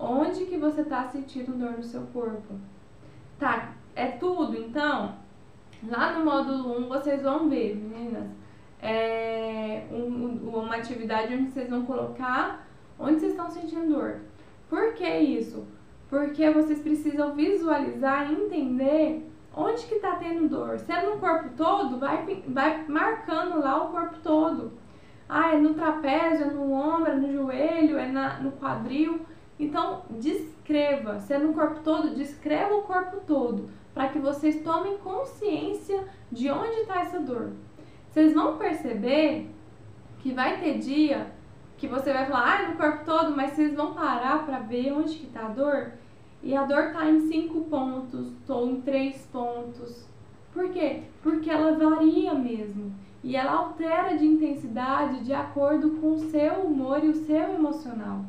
[0.00, 2.54] Onde que você tá sentindo dor no seu corpo?
[3.38, 5.16] Tá, é tudo, então?
[5.86, 8.30] Lá no módulo 1 vocês vão ver, meninas,
[8.80, 12.66] é um, uma atividade onde vocês vão colocar
[13.04, 14.20] onde vocês estão sentindo dor.
[14.68, 15.66] Por que isso?
[16.08, 20.80] Porque vocês precisam visualizar e entender Onde que tá tendo dor?
[20.80, 24.72] Se é no corpo todo, vai, vai marcando lá o corpo todo.
[25.28, 29.20] Ah, é no trapézio, é no ombro, é no joelho, é na, no quadril.
[29.58, 31.20] Então, descreva.
[31.20, 33.70] Se é no corpo todo, descreva o corpo todo.
[33.94, 37.52] Para que vocês tomem consciência de onde está essa dor.
[38.10, 39.48] Vocês vão perceber
[40.18, 41.28] que vai ter dia
[41.76, 45.16] que você vai falar, ah, no corpo todo, mas vocês vão parar para ver onde
[45.16, 45.92] que tá a dor
[46.44, 50.06] e a dor tá em 5 pontos ou em 3 pontos.
[50.52, 51.04] Por quê?
[51.22, 52.92] Porque ela varia mesmo.
[53.22, 58.26] E ela altera de intensidade de acordo com o seu humor e o seu emocional.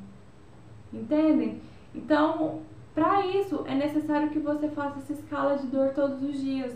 [0.94, 1.62] Entendem?
[1.94, 2.62] Então,
[2.94, 6.74] para isso, é necessário que você faça essa escala de dor todos os dias.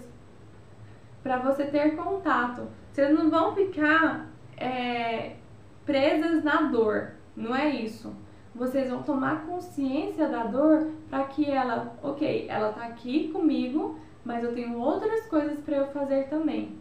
[1.24, 2.68] Para você ter contato.
[2.92, 4.28] Vocês não vão ficar
[4.58, 5.38] é,
[5.90, 7.14] presas na dor.
[7.36, 8.14] Não é isso
[8.60, 14.44] vocês vão tomar consciência da dor para que ela, ok, ela tá aqui comigo, mas
[14.44, 16.78] eu tenho outras coisas para eu fazer também.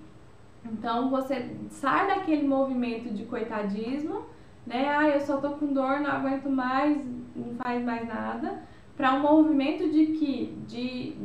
[0.64, 4.24] Então você sai daquele movimento de coitadismo,
[4.66, 4.88] né?
[4.88, 6.98] Ah, eu só tô com dor, não aguento mais,
[7.34, 8.60] não faz mais nada,
[8.96, 11.16] para um movimento de que de,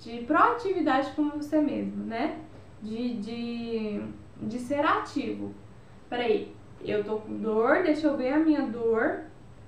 [0.00, 2.36] de proatividade com você mesmo, né?
[2.82, 4.02] De, de,
[4.42, 5.54] de ser ativo.
[6.08, 6.52] Peraí,
[6.84, 9.24] eu tô com dor, deixa eu ver a minha dor,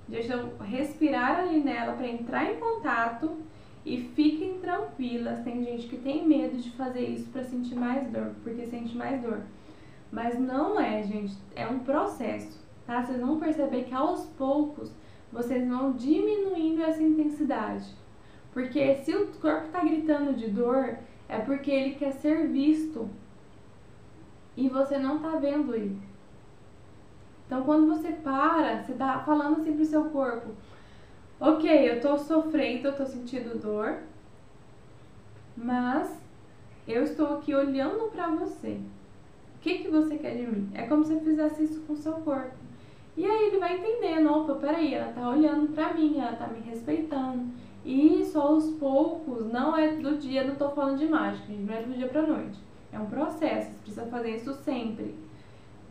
[0.07, 3.37] Deixa eu respirar ali nela para entrar em contato
[3.85, 5.39] e fiquem tranquilas.
[5.43, 9.21] Tem gente que tem medo de fazer isso para sentir mais dor, porque sente mais
[9.21, 9.41] dor.
[10.11, 13.03] Mas não é, gente, é um processo, tá?
[13.03, 14.91] Vocês vão perceber que aos poucos
[15.31, 17.85] vocês vão diminuindo essa intensidade.
[18.51, 20.97] Porque se o corpo tá gritando de dor,
[21.27, 23.09] é porque ele quer ser visto.
[24.55, 25.97] E você não tá vendo ele.
[27.45, 30.51] Então, quando você para, você tá falando assim pro seu corpo:
[31.39, 33.99] Ok, eu tô sofrendo, eu tô sentindo dor,
[35.57, 36.17] mas
[36.87, 38.79] eu estou aqui olhando para você.
[39.55, 40.69] O que, que você quer de mim?
[40.73, 42.55] É como se você fizesse isso com o seu corpo.
[43.15, 46.59] E aí ele vai entendendo: opa, peraí, ela tá olhando para mim, ela tá me
[46.59, 47.45] respeitando.
[47.85, 51.81] E isso aos poucos, não é do dia, não tô falando de mágica, não é
[51.83, 52.57] do dia pra noite.
[52.91, 55.15] É um processo, você precisa fazer isso sempre.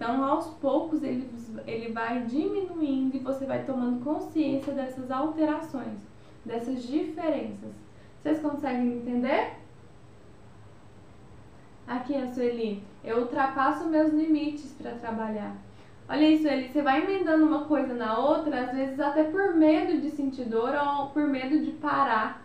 [0.03, 1.30] Então, aos poucos, ele,
[1.64, 5.96] ele vai diminuindo e você vai tomando consciência dessas alterações,
[6.44, 7.70] dessas diferenças.
[8.20, 9.53] Vocês conseguem entender?
[11.86, 15.55] Aqui, a Sueli, eu ultrapasso meus limites para trabalhar.
[16.09, 20.00] Olha isso, Sueli, você vai emendando uma coisa na outra, às vezes até por medo
[20.00, 22.44] de sentir dor ou por medo de parar.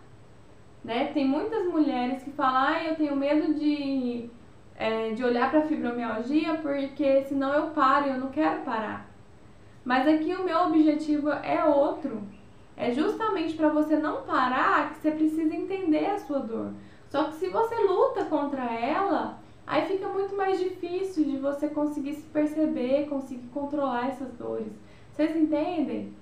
[0.84, 1.06] né?
[1.12, 4.30] Tem muitas mulheres que falam, ah, eu tenho medo de,
[4.78, 9.10] é, de olhar para fibromialgia porque senão eu paro e eu não quero parar.
[9.84, 12.22] Mas aqui o meu objetivo é outro.
[12.76, 16.70] É justamente para você não parar que você precisa entender a sua dor.
[17.10, 22.14] Só que se você luta contra ela, aí fica muito mais difícil de você conseguir
[22.14, 24.72] se perceber, conseguir controlar essas dores.
[25.12, 26.14] Vocês entendem?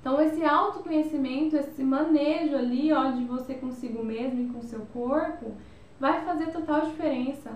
[0.00, 5.56] Então esse autoconhecimento, esse manejo ali, ó, de você consigo mesmo e com seu corpo,
[5.98, 7.50] vai fazer total diferença.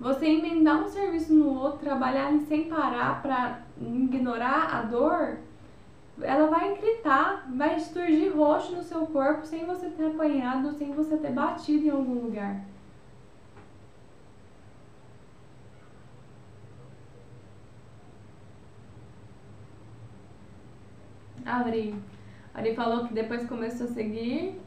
[0.00, 5.36] Você emendar um serviço no outro, trabalhar sem parar para ignorar a dor,
[6.22, 11.18] ela vai gritar, vai surgir roxo no seu corpo sem você ter apanhado, sem você
[11.18, 12.64] ter batido em algum lugar.
[21.44, 21.94] Ari.
[22.54, 24.58] Ari falou que depois começou a seguir,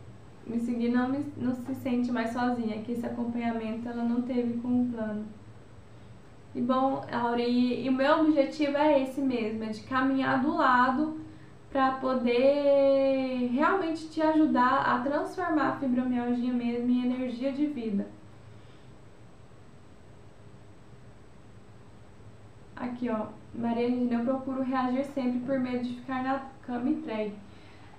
[0.46, 4.60] me seguir não, me, não se sente mais sozinha, que esse acompanhamento ela não teve
[4.60, 5.26] com o plano.
[6.56, 11.20] E bom, Auri, e o meu objetivo é esse mesmo, é de caminhar do lado
[11.72, 18.08] para poder realmente te ajudar a transformar a fibromialgia mesmo em energia de vida.
[22.76, 23.28] Aqui, ó.
[23.56, 27.36] Maria Regina, eu procuro reagir sempre por medo de ficar na cama entregue.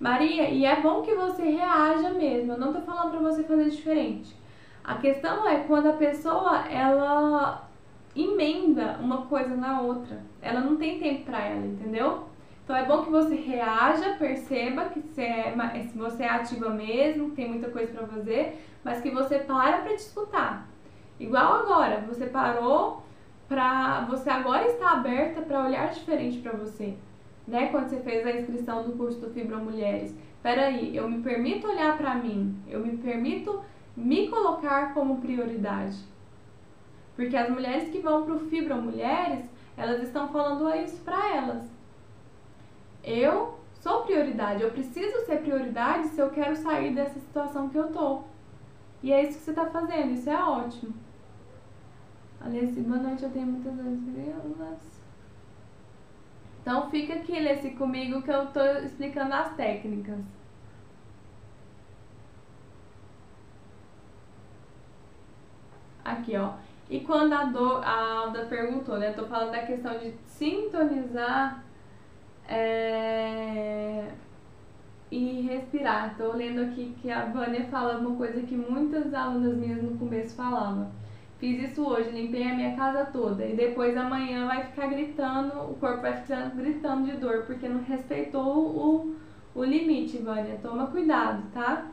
[0.00, 2.52] Maria, e é bom que você reaja mesmo.
[2.52, 4.34] Eu não tô falando para você fazer diferente.
[4.82, 7.68] A questão é quando a pessoa ela
[8.14, 10.22] emenda uma coisa na outra.
[10.42, 12.24] Ela não tem tempo para ela, entendeu?
[12.64, 15.54] Então é bom que você reaja, perceba que você é,
[15.90, 19.94] se você é ativa mesmo, tem muita coisa para fazer, mas que você para para
[19.94, 20.66] te escutar.
[21.20, 23.02] Igual agora, você parou
[23.48, 26.96] para você agora está aberta para olhar diferente para você
[27.46, 30.14] né, quando você fez a inscrição do curso do Fibra Mulheres.
[30.42, 33.62] Peraí, eu me permito olhar para mim, eu me permito
[33.96, 35.98] me colocar como prioridade.
[37.14, 39.44] Porque as mulheres que vão para o Fibra Mulheres,
[39.76, 41.70] elas estão falando isso para elas.
[43.02, 47.92] Eu sou prioridade, eu preciso ser prioridade se eu quero sair dessa situação que eu
[47.92, 48.22] tô.
[49.02, 50.94] E é isso que você está fazendo, isso é ótimo.
[52.40, 54.93] Aliás, boa noite, eu tenho muitas vezes.
[56.64, 60.18] Então fica aqui, Leci, comigo que eu estou explicando as técnicas.
[66.02, 66.54] Aqui, ó.
[66.88, 69.10] E quando a, do, a Alda perguntou, né?
[69.10, 71.62] Eu tô falando da questão de sintonizar
[72.48, 74.10] é,
[75.10, 76.16] e respirar.
[76.16, 80.34] Tô lendo aqui que a Vânia fala uma coisa que muitas alunas minhas no começo
[80.34, 80.90] falavam.
[81.38, 83.44] Fiz isso hoje, limpei a minha casa toda.
[83.44, 87.82] E depois amanhã vai ficar gritando, o corpo vai ficar gritando de dor, porque não
[87.82, 89.16] respeitou o,
[89.54, 90.58] o limite, Vânia.
[90.62, 91.86] Toma cuidado, tá?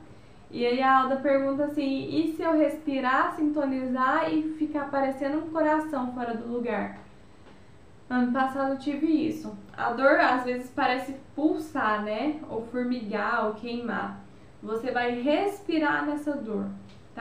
[0.51, 5.49] E aí a Alda pergunta assim: e se eu respirar, sintonizar e ficar parecendo um
[5.49, 6.99] coração fora do lugar?
[8.09, 9.57] Ano passado eu tive isso.
[9.75, 12.41] A dor às vezes parece pulsar, né?
[12.49, 14.19] Ou formigar, ou queimar.
[14.61, 16.67] Você vai respirar nessa dor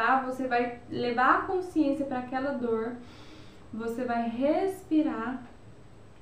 [0.00, 0.22] tá?
[0.22, 2.96] Você vai levar a consciência para aquela dor,
[3.70, 5.42] você vai respirar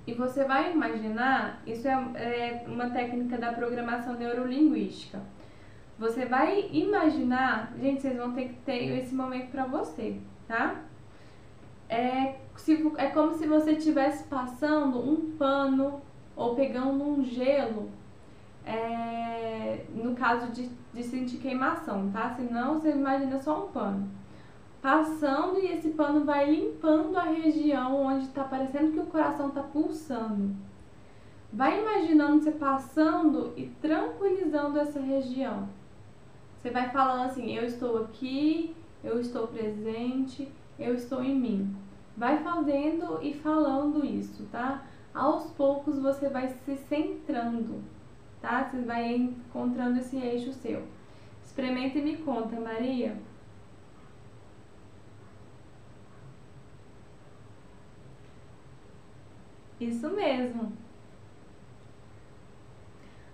[0.05, 1.63] e você vai imaginar.
[1.65, 5.21] Isso é, é uma técnica da programação neurolinguística.
[5.97, 10.17] Você vai imaginar, gente, vocês vão ter que ter esse momento para você,
[10.49, 10.81] tá?
[11.89, 16.03] É, se, é como se você estivesse passando um pano
[16.35, 17.91] ou pegando um gelo
[18.67, 20.69] é, no caso de,
[20.99, 22.35] de sentir queimação, tá?
[22.35, 24.11] Senão você imagina só um pano.
[24.83, 29.63] Passando e esse pano vai limpando a região onde está parecendo que o coração está
[29.63, 30.55] pulsando.
[31.53, 35.69] Vai imaginando você passando e tranquilizando essa região.
[36.57, 41.77] Você vai falando assim: eu estou aqui, eu estou presente, eu estou em mim.
[42.17, 44.85] Vai fazendo e falando isso, tá?
[45.15, 47.83] Aos poucos você vai se centrando
[48.41, 48.65] tá?
[48.65, 50.87] Você vai encontrando esse eixo seu.
[51.45, 53.17] Experimenta e me conta, Maria.
[59.81, 60.73] Isso mesmo.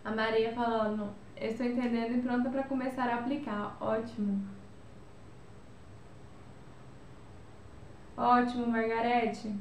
[0.05, 3.77] A Maria falando, eu estou entendendo e pronta para começar a aplicar.
[3.81, 4.47] Ótimo.
[8.17, 9.55] Ótimo, Margarete.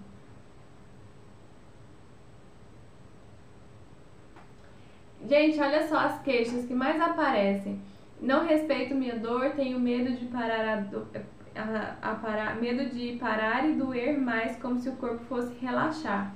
[5.28, 7.80] Gente, olha só as queixas que mais aparecem.
[8.22, 11.08] Não respeito minha dor, tenho medo de parar a, do,
[11.56, 16.34] a, a parar, medo de parar e doer mais, como se o corpo fosse relaxar.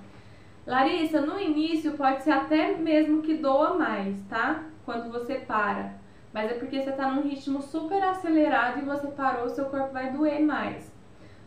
[0.66, 4.66] Larissa, no início pode ser até mesmo que doa mais, tá?
[4.86, 5.96] Quando você para.
[6.34, 10.12] mas é porque você está num ritmo super acelerado e você parou, seu corpo vai
[10.12, 10.92] doer mais.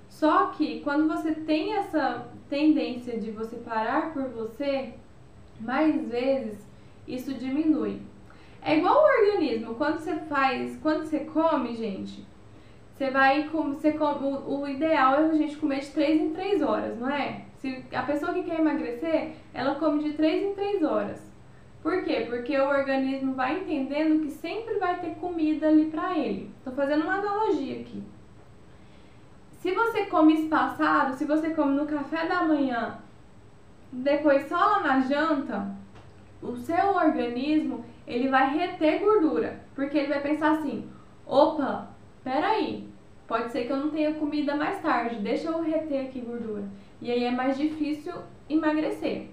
[0.08, 4.94] Só que quando você tem essa tendência de você parar por você,
[5.60, 6.69] mais vezes
[7.14, 8.00] isso diminui.
[8.62, 12.26] É igual o organismo, quando você faz, quando você come, gente,
[12.94, 16.30] você vai com, você come, o, o ideal é a gente comer de 3 em
[16.34, 17.46] 3 horas, não é?
[17.56, 21.30] Se a pessoa que quer emagrecer, ela come de 3 em 3 horas.
[21.82, 22.26] Por quê?
[22.28, 26.50] Porque o organismo vai entendendo que sempre vai ter comida ali para ele.
[26.62, 28.02] Tô fazendo uma analogia aqui.
[29.60, 32.98] Se você come espaçado, se você come no café da manhã,
[33.90, 35.74] depois só lá na janta,
[36.42, 40.88] o seu organismo ele vai reter gordura, porque ele vai pensar assim:
[41.26, 41.88] opa,
[42.24, 42.88] peraí,
[43.26, 46.64] pode ser que eu não tenha comida mais tarde, deixa eu reter aqui gordura.
[47.00, 48.14] E aí é mais difícil
[48.48, 49.28] emagrecer.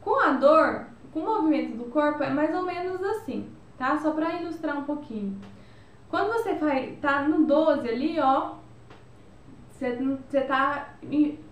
[0.00, 3.98] Com a dor, com o movimento do corpo é mais ou menos assim, tá?
[3.98, 5.36] Só para ilustrar um pouquinho.
[6.08, 6.54] Quando você
[7.00, 8.54] tá no 12 ali, ó,
[9.78, 10.94] você, tá,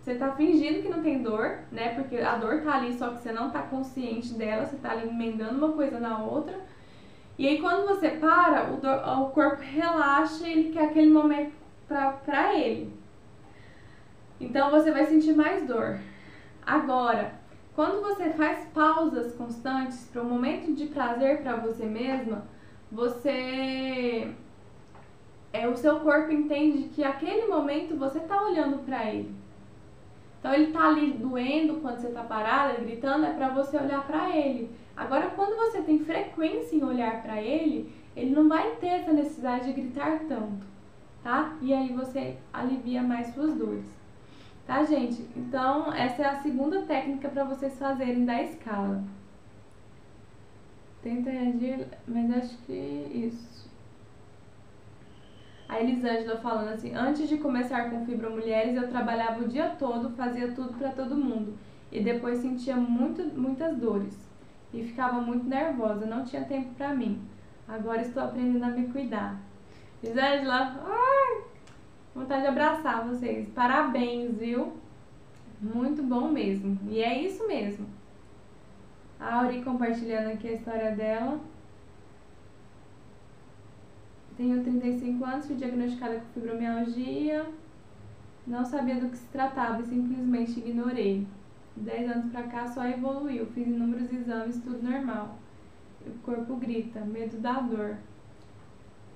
[0.01, 1.95] você tá fingindo que não tem dor, né?
[1.95, 5.09] Porque a dor tá ali, só que você não tá consciente dela, você tá ali
[5.09, 6.59] emendando uma coisa na outra.
[7.39, 11.53] E aí quando você para, o, dor, o corpo relaxa e ele quer aquele momento
[11.87, 12.93] pra, pra ele.
[14.41, 15.99] Então você vai sentir mais dor.
[16.65, 17.35] Agora,
[17.75, 22.45] quando você faz pausas constantes para um momento de prazer para você mesma,
[22.91, 24.33] você
[25.55, 29.33] é o seu corpo entende que aquele momento você tá olhando para ele.
[30.41, 34.37] Então ele tá ali doendo quando você tá parada, gritando, é para você olhar para
[34.37, 34.69] ele.
[34.97, 39.67] Agora quando você tem frequência em olhar para ele, ele não vai ter essa necessidade
[39.67, 40.67] de gritar tanto,
[41.23, 41.57] tá?
[41.63, 43.87] E aí você alivia mais suas dores.
[44.67, 45.25] Tá, gente?
[45.37, 49.05] Então, essa é a segunda técnica para vocês fazerem da escala.
[51.03, 53.54] Tenta reagir, mas acho que isso.
[55.69, 60.11] A Elisângela falando assim: Antes de começar com Fibra Mulheres, eu trabalhava o dia todo,
[60.11, 61.57] fazia tudo para todo mundo.
[61.91, 64.29] E depois sentia muito, muitas dores.
[64.73, 67.23] E ficava muito nervosa, não tinha tempo para mim.
[67.67, 69.41] Agora estou aprendendo a me cuidar.
[70.03, 71.45] Elisângela, ai,
[72.15, 73.49] Vontade de abraçar vocês.
[73.49, 74.75] Parabéns, viu?
[75.61, 76.79] Muito bom mesmo.
[76.89, 77.87] E é isso mesmo.
[79.19, 81.41] A Auri compartilhando aqui a história dela.
[84.37, 87.47] Tenho 35 anos, fui diagnosticada com fibromialgia.
[88.47, 91.27] Não sabia do que se tratava e simplesmente ignorei.
[91.77, 93.47] 10 anos pra cá só evoluiu.
[93.47, 95.39] Fiz inúmeros exames, tudo normal.
[96.07, 97.97] O corpo grita, medo da dor.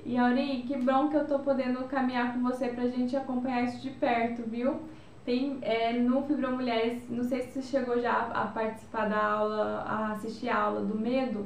[0.05, 3.83] E Auri, que bom que eu tô podendo caminhar com você pra gente acompanhar isso
[3.83, 4.81] de perto, viu?
[5.25, 10.13] Tem é, no Fibromulheres, não sei se você chegou já a participar da aula, a
[10.13, 11.45] assistir a aula do medo,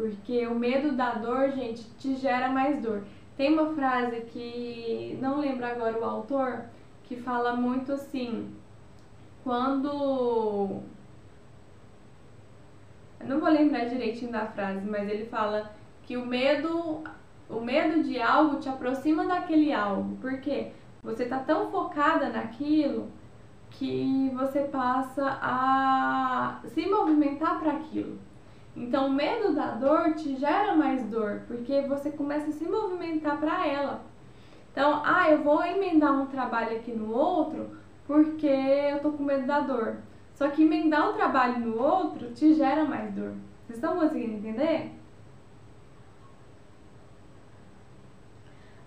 [0.00, 3.02] porque o medo da dor, gente, te gera mais dor.
[3.36, 6.64] Tem uma frase que não lembro agora o autor,
[7.04, 8.54] que fala muito assim,
[9.44, 10.80] quando.
[13.20, 15.70] Eu não vou lembrar direitinho da frase, mas ele fala
[16.04, 17.02] que o medo
[17.50, 20.16] o medo de algo te aproxima daquele algo.
[20.16, 20.72] Por quê?
[21.02, 23.10] Você tá tão focada naquilo
[23.70, 28.18] que você passa a se movimentar para aquilo.
[28.80, 33.38] Então, o medo da dor te gera mais dor, porque você começa a se movimentar
[33.38, 34.00] para ela.
[34.72, 39.46] Então, ah, eu vou emendar um trabalho aqui no outro porque eu tô com medo
[39.46, 39.98] da dor.
[40.34, 43.34] Só que emendar um trabalho no outro te gera mais dor.
[43.66, 44.90] Vocês estão conseguindo entender?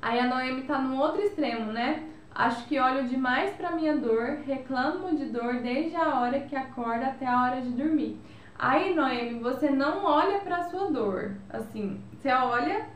[0.02, 2.10] Aí a Noemi tá no outro extremo, né?
[2.34, 7.08] Acho que olho demais para minha dor, reclamo de dor desde a hora que acorda
[7.08, 8.20] até a hora de dormir.
[8.66, 12.88] Aí, Noemi, você não olha para sua dor, assim, você olha,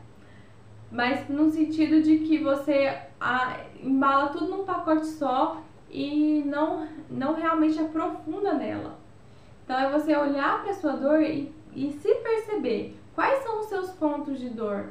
[0.90, 7.34] mas no sentido de que você a, embala tudo num pacote só e não, não
[7.34, 8.98] realmente aprofunda nela.
[9.62, 13.90] Então é você olhar para sua dor e, e se perceber quais são os seus
[13.90, 14.86] pontos de dor.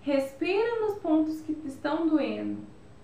[0.00, 2.58] Respira nos pontos que estão doendo.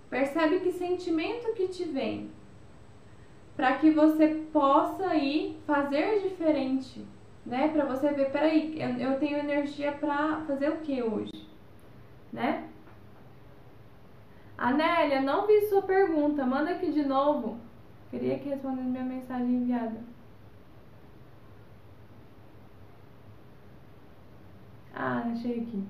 [0.09, 2.29] Percebe que sentimento que te vem.
[3.59, 7.05] Para que você possa ir fazer diferente,
[7.45, 7.67] né?
[7.67, 11.45] Para você ver, peraí, eu, eu tenho energia para fazer o que hoje,
[12.31, 12.69] né?
[14.57, 16.45] Anélia, não vi sua pergunta.
[16.45, 17.59] Manda aqui de novo.
[18.09, 19.99] Queria que respondesse minha mensagem enviada.
[24.93, 25.83] Ah, achei aqui.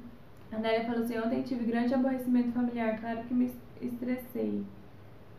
[0.52, 4.64] A Nélia falou assim: ontem tive grande aborrecimento familiar, claro que me estressei.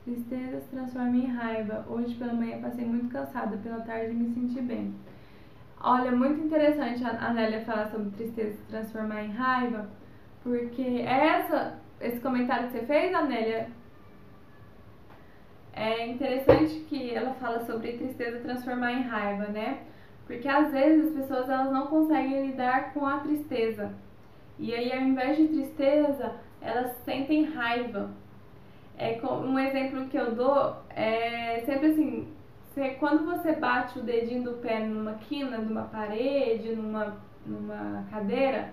[0.04, 1.86] Tristeza se transforma em raiva.
[1.90, 4.94] Hoje pela manhã passei muito cansada, pela tarde me senti bem.
[5.80, 9.88] Olha, muito interessante a Nélia falar sobre tristeza se transformar em raiva,
[10.44, 13.70] porque essa, esse comentário que você fez, Anélia,
[15.74, 19.84] é interessante que ela fala sobre tristeza transformar em raiva, né?
[20.26, 23.92] Porque às vezes as pessoas elas não conseguem lidar com a tristeza.
[24.60, 28.10] E aí ao invés de tristeza, elas sentem raiva.
[28.98, 32.28] É um exemplo que eu dou é sempre assim,
[32.78, 38.72] você, quando você bate o dedinho do pé numa quina, numa parede, numa, numa cadeira,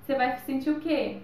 [0.00, 1.18] você vai sentir o quê?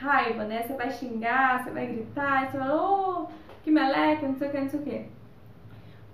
[0.00, 0.62] Raiva, né?
[0.62, 3.26] Você vai xingar, você vai gritar, você vai, oh,
[3.62, 5.06] que meleca, não sei o que, não sei o que.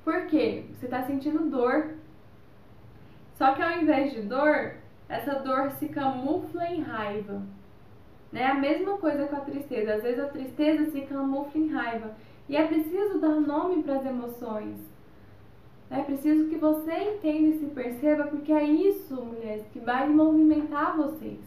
[0.03, 0.65] Por quê?
[0.73, 1.95] Você está sentindo dor.
[3.35, 4.75] Só que ao invés de dor,
[5.09, 7.43] essa dor se camufla em raiva.
[8.33, 8.45] Né?
[8.45, 9.95] A mesma coisa com a tristeza.
[9.95, 12.15] Às vezes a tristeza se camufla em raiva.
[12.49, 14.79] E é preciso dar nome para as emoções.
[15.91, 20.97] É preciso que você entenda e se perceba, porque é isso, mulheres, que vai movimentar
[20.97, 21.39] vocês.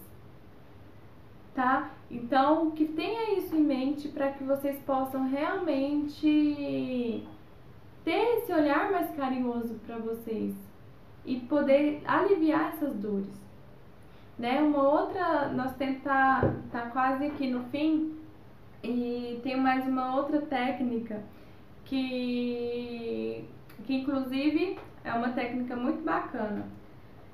[1.54, 1.92] Tá?
[2.10, 7.28] Então, que tenha isso em mente para que vocês possam realmente
[8.06, 10.56] ter esse olhar mais carinhoso para vocês
[11.26, 13.49] e poder aliviar essas dores.
[14.40, 14.62] Né?
[14.62, 18.18] Uma outra, nós temos tá, tá quase aqui no fim
[18.82, 21.22] e tem mais uma outra técnica
[21.84, 23.44] que
[23.84, 26.66] que inclusive é uma técnica muito bacana.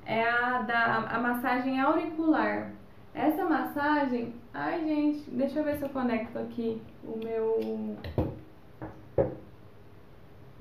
[0.04, 2.72] É a da a massagem auricular.
[3.14, 7.98] Essa massagem, ai gente, deixa eu ver se eu conecto aqui o meu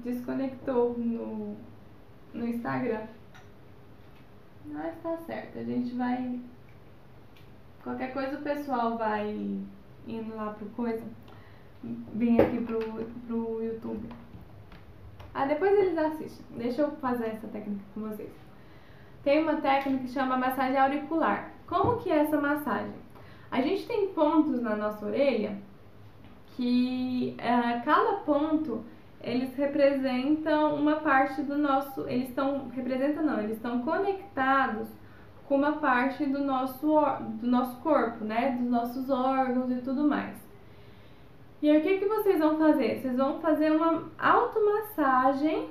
[0.01, 1.57] desconectou no
[2.35, 3.07] no Instagram.
[4.67, 6.41] Mas tá certo, a gente vai
[7.83, 9.61] qualquer coisa o pessoal vai
[10.09, 11.03] indo lá pro coisa,
[11.83, 12.79] vem aqui pro,
[13.27, 14.09] pro YouTube.
[15.35, 16.47] Ah, depois eles assistem.
[16.57, 18.31] Deixa eu fazer essa técnica com vocês.
[19.23, 21.51] Tem uma técnica que chama massagem auricular.
[21.67, 22.95] Como que é essa massagem?
[23.51, 25.59] A gente tem pontos na nossa orelha
[26.57, 28.85] que é, cada ponto
[29.25, 34.89] eles representam uma parte do nosso, eles estão representam não, eles estão conectados
[35.47, 36.87] com uma parte do nosso
[37.41, 40.37] do nosso corpo, né, dos nossos órgãos e tudo mais.
[41.63, 43.01] E aí o que, que vocês vão fazer?
[43.01, 45.69] Vocês vão fazer uma automassagem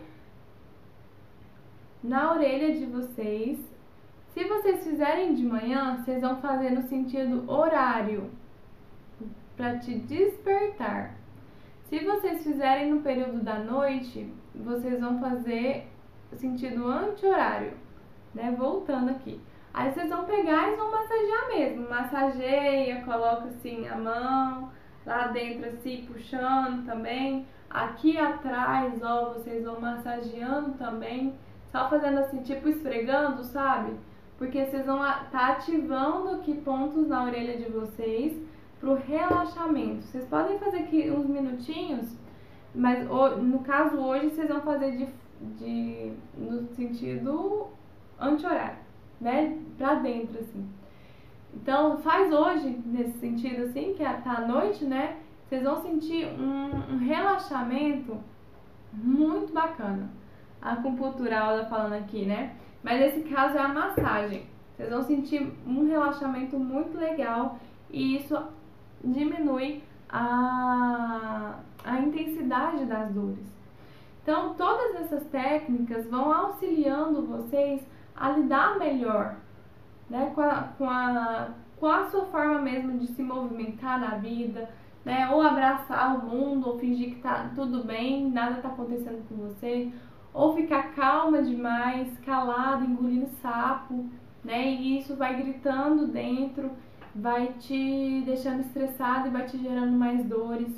[2.03, 3.59] na orelha de vocês.
[4.33, 8.31] Se vocês fizerem de manhã, vocês vão fazer no sentido horário,
[9.55, 11.22] para te despertar.
[11.89, 15.87] Se vocês fizerem no período da noite, vocês vão fazer
[16.33, 17.73] sentido anti-horário,
[18.33, 18.55] né?
[18.57, 19.39] Voltando aqui.
[19.73, 21.89] Aí vocês vão pegar e vão massagear mesmo.
[21.89, 24.71] Massageia, coloca assim a mão
[25.05, 27.47] lá dentro assim, puxando também.
[27.69, 31.33] Aqui atrás, ó, vocês vão massageando também,
[31.71, 33.93] só fazendo assim, tipo esfregando, sabe?
[34.37, 38.39] Porque vocês vão estar tá ativando aqui pontos na orelha de vocês
[38.83, 40.01] pro relaxamento.
[40.01, 42.17] Vocês podem fazer aqui uns minutinhos,
[42.75, 45.07] mas no caso hoje vocês vão fazer de,
[45.57, 47.67] de no sentido
[48.19, 48.79] anti-horário,
[49.21, 49.57] né?
[49.77, 50.67] Pra dentro, assim.
[51.53, 55.17] Então, faz hoje, nesse sentido assim, que é, tá à noite, né?
[55.47, 58.17] Vocês vão sentir um, um relaxamento
[58.91, 60.09] muito bacana.
[60.61, 62.55] A acupuntural tá falando aqui, né?
[62.83, 64.45] Mas esse caso é a massagem.
[64.75, 67.59] Vocês vão sentir um relaxamento muito legal
[67.89, 68.35] e isso
[69.03, 73.53] diminui a, a intensidade das dores.
[74.21, 77.81] Então, todas essas técnicas vão auxiliando vocês
[78.15, 79.35] a lidar melhor
[80.09, 81.49] né, com, a, com, a,
[81.79, 84.69] com a sua forma mesmo de se movimentar na vida,
[85.03, 89.35] né, ou abraçar o mundo, ou fingir que tá tudo bem, nada tá acontecendo com
[89.35, 89.91] você,
[90.33, 94.05] ou ficar calma demais, calado, engolindo sapo,
[94.43, 96.71] né, e isso vai gritando dentro,
[97.15, 100.69] vai te deixando estressado e vai te gerando mais dores,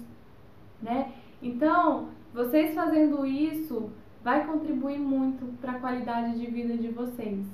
[0.81, 1.11] né?
[1.41, 3.89] Então, vocês fazendo isso
[4.23, 7.45] vai contribuir muito para a qualidade de vida de vocês.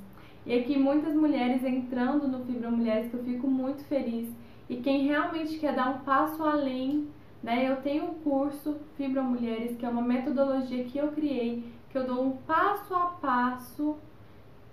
[0.44, 4.28] E aqui muitas mulheres entrando no Fibra Mulheres, que eu fico muito feliz.
[4.68, 7.08] E quem realmente quer dar um passo além,
[7.42, 7.70] né?
[7.70, 12.06] Eu tenho um curso Fibra Mulheres, que é uma metodologia que eu criei, que eu
[12.06, 13.96] dou um passo a passo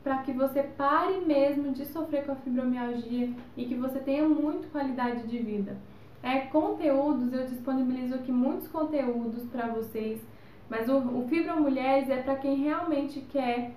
[0.04, 4.72] para que você pare mesmo de sofrer com a fibromialgia e que você tenha muito
[4.72, 5.78] qualidade de vida.
[6.22, 10.22] É, conteúdos, eu disponibilizo aqui muitos conteúdos para vocês,
[10.70, 13.74] mas o, o Fibra Mulheres é para quem realmente quer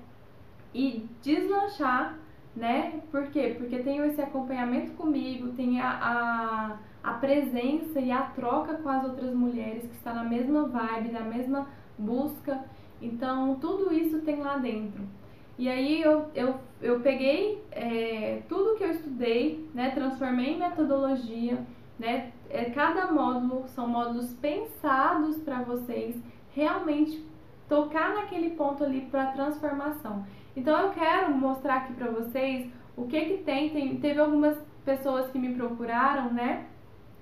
[0.75, 2.18] e deslanchar,
[2.55, 3.01] né?
[3.11, 3.55] Por quê?
[3.57, 9.05] Porque tem esse acompanhamento comigo, tem a, a a presença e a troca com as
[9.05, 11.66] outras mulheres que está na mesma vibe, na mesma
[11.99, 12.64] busca.
[13.01, 15.03] Então, tudo isso tem lá dentro.
[15.63, 21.57] E aí eu, eu, eu peguei é, tudo que eu estudei, né, transformei em metodologia,
[21.97, 26.21] né, é, cada módulo são módulos pensados para vocês
[26.53, 27.25] realmente
[27.69, 30.27] tocar naquele ponto ali para transformação.
[30.57, 35.31] Então eu quero mostrar aqui para vocês o que que tem, tem, teve algumas pessoas
[35.31, 36.67] que me procuraram, né?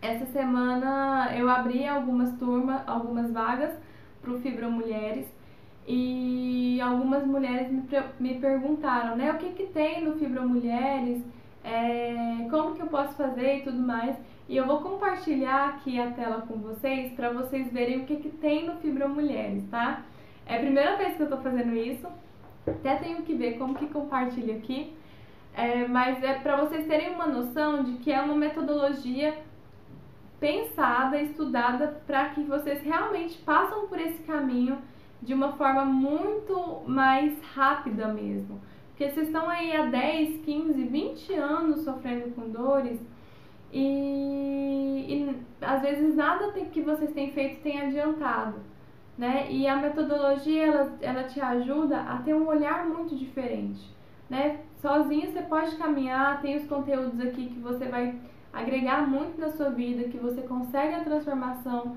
[0.00, 3.78] Essa semana eu abri algumas turmas, algumas vagas
[4.22, 5.28] para o Fibra Mulheres
[5.86, 7.82] e algumas mulheres me,
[8.18, 11.22] me perguntaram, né, o que que tem no Fibra Mulheres,
[11.64, 14.16] é, como que eu posso fazer e tudo mais.
[14.48, 18.30] E eu vou compartilhar aqui a tela com vocês para vocês verem o que que
[18.30, 20.02] tem no Fibra Mulheres, tá?
[20.46, 22.06] É a primeira vez que eu tô fazendo isso,
[22.66, 24.92] até tenho que ver como que compartilha aqui,
[25.54, 29.38] é, mas é para vocês terem uma noção de que é uma metodologia
[30.40, 34.78] pensada, estudada para que vocês realmente passam por esse caminho
[35.22, 38.60] de uma forma muito mais rápida mesmo.
[38.90, 43.00] Porque vocês estão aí há 10, 15, 20 anos sofrendo com dores
[43.72, 48.58] e, e às vezes nada que vocês têm feito tem adiantado.
[49.16, 49.46] Né?
[49.50, 53.94] E a metodologia ela, ela te ajuda a ter um olhar muito diferente.
[54.28, 54.60] Né?
[54.76, 58.18] Sozinho você pode caminhar, tem os conteúdos aqui que você vai
[58.52, 61.96] agregar muito na sua vida, que você consegue a transformação.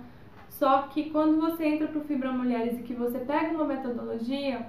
[0.63, 4.65] Só que quando você entra para o Fibra Mulheres e que você pega uma metodologia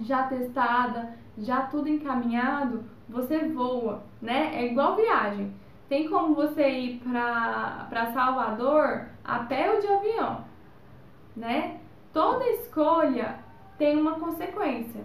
[0.00, 4.50] já testada, já tudo encaminhado, você voa, né?
[4.52, 5.54] É igual viagem.
[5.88, 10.44] Tem como você ir para Salvador a pé ou de avião,
[11.36, 11.78] né?
[12.12, 13.38] Toda escolha
[13.78, 15.04] tem uma consequência,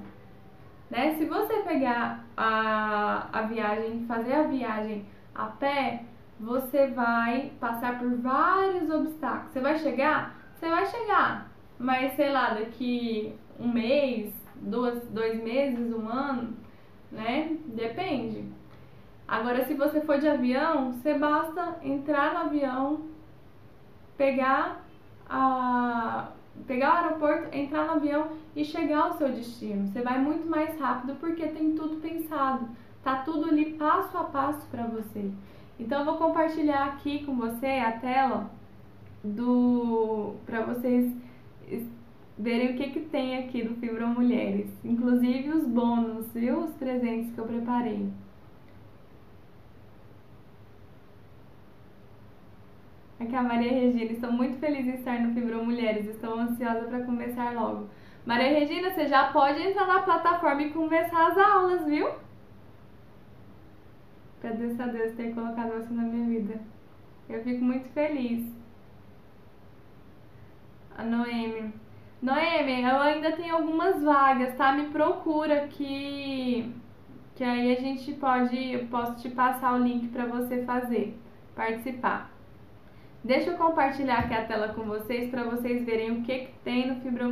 [0.90, 1.14] né?
[1.20, 5.06] Se você pegar a, a viagem, fazer a viagem
[5.36, 6.06] a pé,
[6.40, 9.52] você vai passar por vários obstáculos.
[9.52, 10.36] Você vai chegar?
[10.56, 16.56] Você vai chegar, mas sei lá, daqui um mês, duas, dois meses, um ano,
[17.12, 17.58] né?
[17.68, 18.46] Depende.
[19.28, 23.02] Agora, se você for de avião, você basta entrar no avião,
[24.16, 24.86] pegar
[25.30, 26.30] a
[26.66, 29.88] pegar o aeroporto, entrar no avião e chegar ao seu destino.
[29.88, 32.68] Você vai muito mais rápido porque tem tudo pensado.
[33.04, 35.32] Tá tudo ali passo a passo para você.
[35.80, 38.50] Então eu vou compartilhar aqui com você a tela
[39.24, 41.14] do para vocês
[42.38, 46.60] verem o que que tem aqui do Fibra Mulheres, inclusive os bônus, viu?
[46.60, 48.08] Os presentes que eu preparei.
[53.20, 57.04] Aqui a Maria Regina, estou muito feliz em estar no Fibra Mulheres, estou ansiosa para
[57.04, 57.88] começar logo.
[58.26, 62.08] Maria Regina, você já pode entrar na plataforma e começar as aulas, viu?
[64.40, 66.60] Agradeço a Deus ter colocado você na minha vida.
[67.28, 68.46] Eu fico muito feliz.
[70.98, 71.74] A Noemi.
[72.22, 74.72] Noemi, eu ainda tenho algumas vagas, tá?
[74.72, 76.74] Me procura que
[77.38, 81.16] que aí a gente pode, eu posso te passar o link para você fazer,
[81.56, 82.32] participar.
[83.24, 86.88] Deixa eu compartilhar aqui a tela com vocês para vocês verem o que, que tem
[86.88, 87.30] no Fibra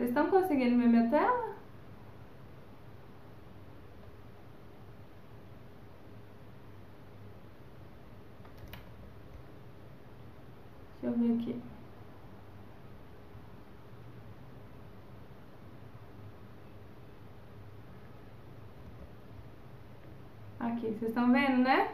[0.00, 1.56] Vocês estão conseguindo ver minha tela?
[11.02, 11.69] Deixa eu ver aqui.
[20.60, 21.90] Aqui, vocês estão vendo, né?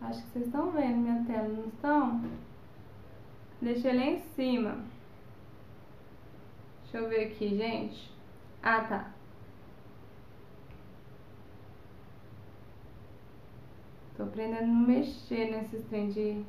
[0.00, 2.20] Acho que vocês estão vendo minha tela, não estão?
[3.62, 4.84] Deixei lá em cima.
[6.82, 8.12] Deixa eu ver aqui, gente.
[8.60, 9.13] Ah, tá.
[14.16, 16.44] Tô aprendendo a não mexer nesses trem de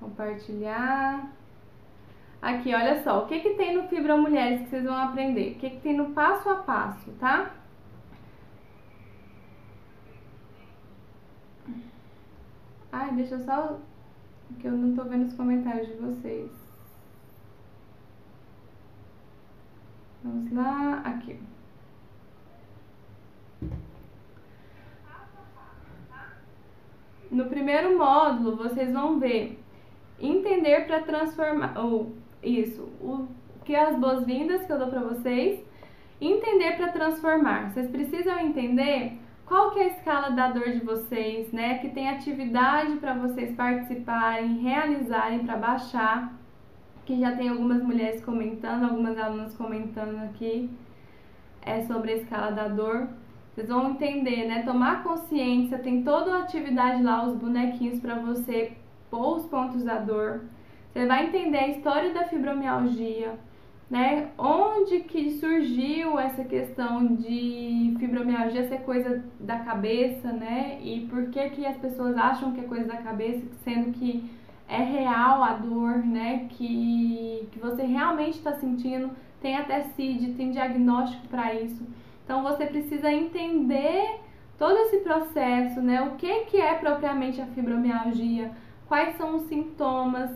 [0.00, 1.30] compartilhar.
[2.40, 5.52] Aqui, olha só, o que que tem no Fibra Mulheres que vocês vão aprender?
[5.52, 7.54] O que que tem no passo a passo, tá?
[12.90, 13.78] Ai, deixa só...
[14.58, 16.50] que eu não tô vendo os comentários de vocês.
[20.24, 21.38] Vamos lá, aqui.
[27.32, 29.58] No primeiro módulo vocês vão ver
[30.20, 33.26] entender para transformar, ou isso, o
[33.64, 35.64] que é as boas-vindas que eu dou para vocês,
[36.20, 37.72] entender para transformar.
[37.72, 41.78] Vocês precisam entender qual que é a escala da dor de vocês, né?
[41.78, 46.32] Que tem atividade para vocês participarem, realizarem para baixar.
[47.04, 50.70] Que já tem algumas mulheres comentando, algumas alunas comentando aqui
[51.64, 53.08] é sobre a escala da dor.
[53.54, 54.62] Vocês vão entender, né?
[54.62, 58.72] Tomar consciência, tem toda a atividade lá, os bonequinhos para você
[59.10, 60.44] pôr os pontos da dor.
[60.92, 63.38] Você vai entender a história da fibromialgia,
[63.90, 64.30] né?
[64.38, 70.78] Onde que surgiu essa questão de fibromialgia ser coisa da cabeça, né?
[70.82, 74.30] E por que que as pessoas acham que é coisa da cabeça, sendo que
[74.66, 76.46] é real a dor, né?
[76.48, 79.10] Que, que você realmente está sentindo,
[79.42, 81.86] tem até CID, tem diagnóstico para isso.
[82.24, 84.20] Então você precisa entender
[84.58, 86.02] todo esse processo, né?
[86.02, 88.50] O que, que é propriamente a fibromialgia,
[88.86, 90.30] quais são os sintomas,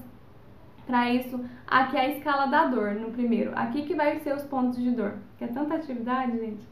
[0.86, 3.50] para isso, aqui é a escala da dor no primeiro.
[3.56, 5.14] Aqui que vai ser os pontos de dor.
[5.36, 6.64] Que é tanta atividade, gente.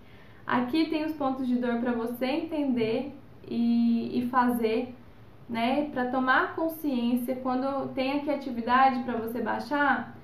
[0.46, 3.12] Aqui tem os pontos de dor para você entender
[3.48, 4.94] e, e fazer,
[5.48, 5.90] né?
[5.92, 10.16] Para tomar consciência quando tem aqui atividade para você baixar.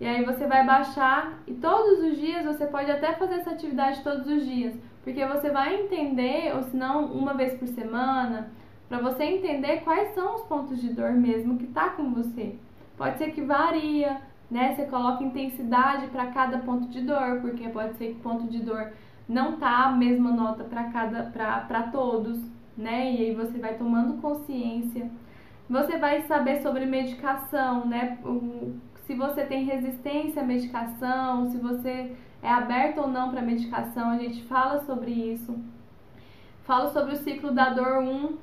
[0.00, 4.02] E aí você vai baixar e todos os dias você pode até fazer essa atividade
[4.02, 8.50] todos os dias, porque você vai entender, ou se não, uma vez por semana,
[8.88, 12.56] para você entender quais são os pontos de dor mesmo que tá com você.
[12.96, 14.20] Pode ser que varia,
[14.50, 14.74] né?
[14.74, 18.60] Você coloca intensidade para cada ponto de dor, porque pode ser que o ponto de
[18.60, 18.92] dor
[19.28, 22.38] não tá a mesma nota para cada para todos,
[22.76, 23.12] né?
[23.12, 25.10] E aí você vai tomando consciência.
[25.68, 28.18] Você vai saber sobre medicação, né?
[29.06, 34.18] Se você tem resistência à medicação, se você é aberto ou não para medicação, a
[34.18, 35.58] gente fala sobre isso.
[36.64, 38.36] Falo sobre o ciclo da dor 1,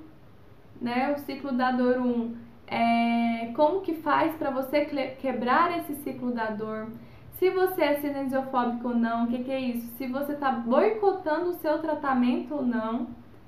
[0.80, 1.14] né?
[1.14, 2.36] O ciclo da dor 1
[2.72, 4.86] é, como que faz para você
[5.20, 6.88] quebrar esse ciclo da dor.
[7.34, 9.88] Se você é cinesiofóbico ou não, o que, que é isso?
[9.98, 13.08] Se você está boicotando o seu tratamento ou não,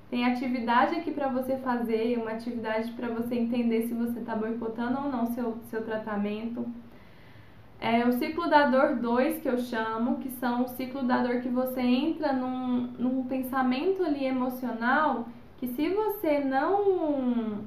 [0.10, 5.00] tem atividade aqui para você fazer, uma atividade para você entender se você está boicotando
[5.00, 6.66] ou não seu, seu tratamento.
[7.86, 11.42] É o ciclo da dor 2, que eu chamo, que são o ciclo da dor
[11.42, 15.28] que você entra num, num pensamento ali emocional,
[15.58, 17.66] que se você não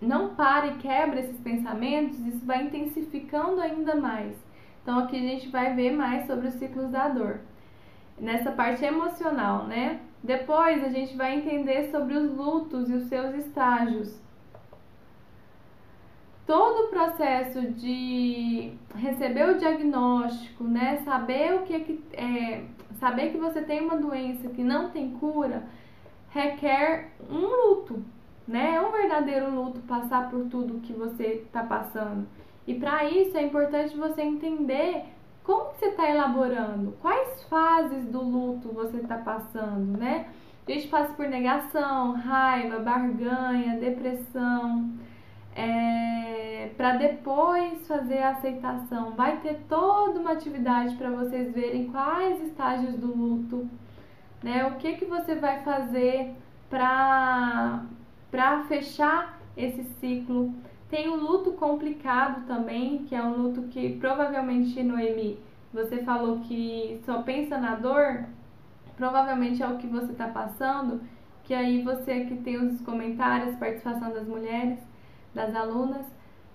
[0.00, 4.34] não para e quebra esses pensamentos, isso vai intensificando ainda mais.
[4.82, 7.40] Então aqui a gente vai ver mais sobre os ciclos da dor.
[8.18, 10.00] Nessa parte emocional, né?
[10.24, 14.18] Depois a gente vai entender sobre os lutos e os seus estágios.
[16.50, 21.00] Todo o processo de receber o diagnóstico, né?
[21.04, 22.64] Saber o que é que é,
[22.98, 25.62] saber que você tem uma doença que não tem cura,
[26.30, 28.02] requer um luto,
[28.48, 28.74] né?
[28.74, 32.26] É um verdadeiro luto passar por tudo que você está passando.
[32.66, 35.04] E para isso é importante você entender
[35.44, 40.26] como você está elaborando, quais fases do luto você está passando, né?
[40.66, 44.90] A gente passa por negação, raiva, barganha, depressão,
[45.54, 49.12] é, para depois fazer a aceitação.
[49.12, 53.68] Vai ter toda uma atividade para vocês verem quais estágios do luto,
[54.42, 54.66] né?
[54.66, 56.34] O que que você vai fazer
[56.68, 57.84] para
[58.30, 60.54] para fechar esse ciclo.
[60.88, 65.38] Tem o luto complicado também, que é um luto que provavelmente, Noemi,
[65.72, 68.24] você falou que só pensa na dor,
[68.96, 71.00] provavelmente é o que você está passando,
[71.44, 74.78] que aí você que tem os comentários, participação das mulheres,
[75.34, 76.06] das alunas,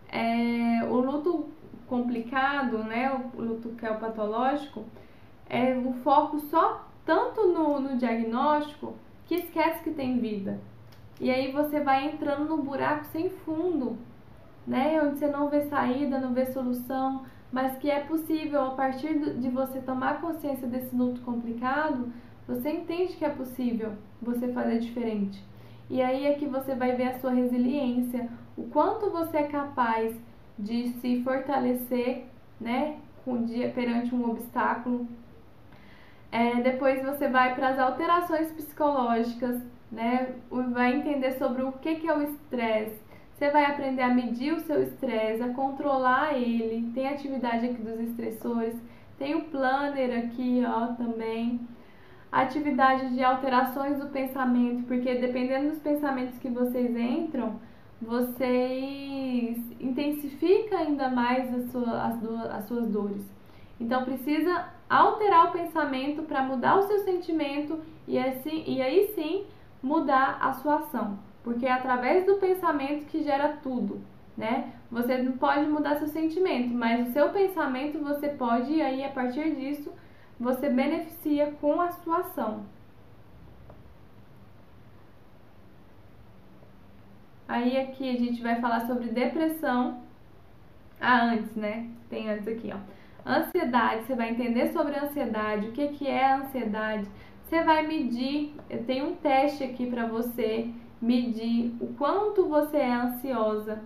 [0.09, 1.49] é, o luto
[1.87, 4.85] complicado, né, o luto que é o patológico,
[5.47, 8.95] é o foco só tanto no, no diagnóstico
[9.25, 10.59] que esquece que tem vida.
[11.19, 13.97] E aí você vai entrando num buraco sem fundo,
[14.67, 15.01] né?
[15.01, 19.49] Onde você não vê saída, não vê solução, mas que é possível a partir de
[19.49, 22.11] você tomar consciência desse luto complicado,
[22.47, 25.41] você entende que é possível você fazer diferente.
[25.89, 28.27] E aí é que você vai ver a sua resiliência,
[28.57, 30.15] o quanto você é capaz
[30.57, 32.25] de se fortalecer,
[32.59, 35.07] né, com dia perante um obstáculo.
[36.31, 40.35] É, depois você vai para as alterações psicológicas, né?
[40.49, 42.99] Vai entender sobre o que, que é o estresse.
[43.33, 46.91] Você vai aprender a medir o seu estresse, a controlar ele.
[46.93, 48.75] Tem atividade aqui dos estressores.
[49.17, 51.59] Tem o planner aqui, ó, também.
[52.31, 57.59] Atividade de alterações do pensamento, porque dependendo dos pensamentos que vocês entram,
[58.01, 63.23] vocês intensificam ainda mais as, sua, as, as suas dores.
[63.79, 69.45] Então precisa alterar o pensamento para mudar o seu sentimento e, assim, e aí sim
[69.81, 74.01] mudar a sua ação, porque é através do pensamento que gera tudo,
[74.37, 74.73] né?
[74.91, 79.09] Você não pode mudar seu sentimento, mas o seu pensamento você pode, e aí a
[79.09, 79.91] partir disso
[80.39, 82.63] você beneficia com a sua ação.
[87.47, 90.01] Aí aqui a gente vai falar sobre depressão.
[90.99, 91.89] Ah, antes, né?
[92.09, 92.77] Tem antes aqui, ó.
[93.27, 97.07] Ansiedade, você vai entender sobre ansiedade, o que, que é a ansiedade.
[97.43, 100.69] Você vai medir, tenho um teste aqui para você
[101.01, 103.81] medir o quanto você é ansiosa,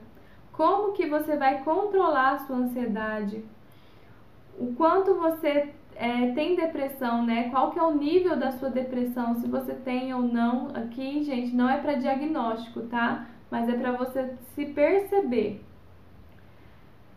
[0.51, 3.43] como que você vai controlar a sua ansiedade,
[4.57, 7.49] o quanto você é, tem depressão, né?
[7.49, 10.69] Qual que é o nível da sua depressão, se você tem ou não.
[10.73, 13.27] Aqui, gente, não é para diagnóstico, tá?
[13.49, 15.63] Mas é para você se perceber.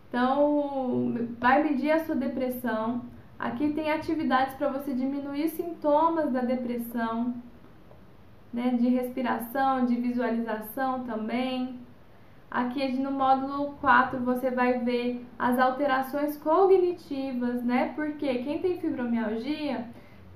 [0.08, 3.02] Então, vai medir a sua depressão.
[3.38, 7.34] Aqui tem atividades para você diminuir sintomas da depressão,
[8.52, 8.70] né?
[8.78, 11.80] De respiração, de visualização também.
[12.50, 17.92] Aqui no módulo 4 você vai ver as alterações cognitivas, né?
[17.96, 19.86] Porque quem tem fibromialgia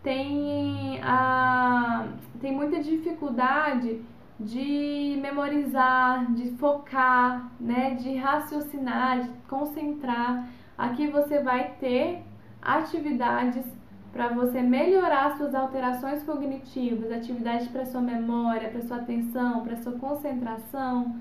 [0.02, 2.08] tem, a,
[2.40, 4.00] tem muita dificuldade
[4.38, 7.94] de memorizar, de focar, né?
[7.94, 10.48] De raciocinar, de concentrar.
[10.76, 12.22] Aqui você vai ter
[12.60, 13.64] atividades
[14.12, 19.92] para você melhorar suas alterações cognitivas, atividades para sua memória, para sua atenção, para sua
[19.92, 21.14] concentração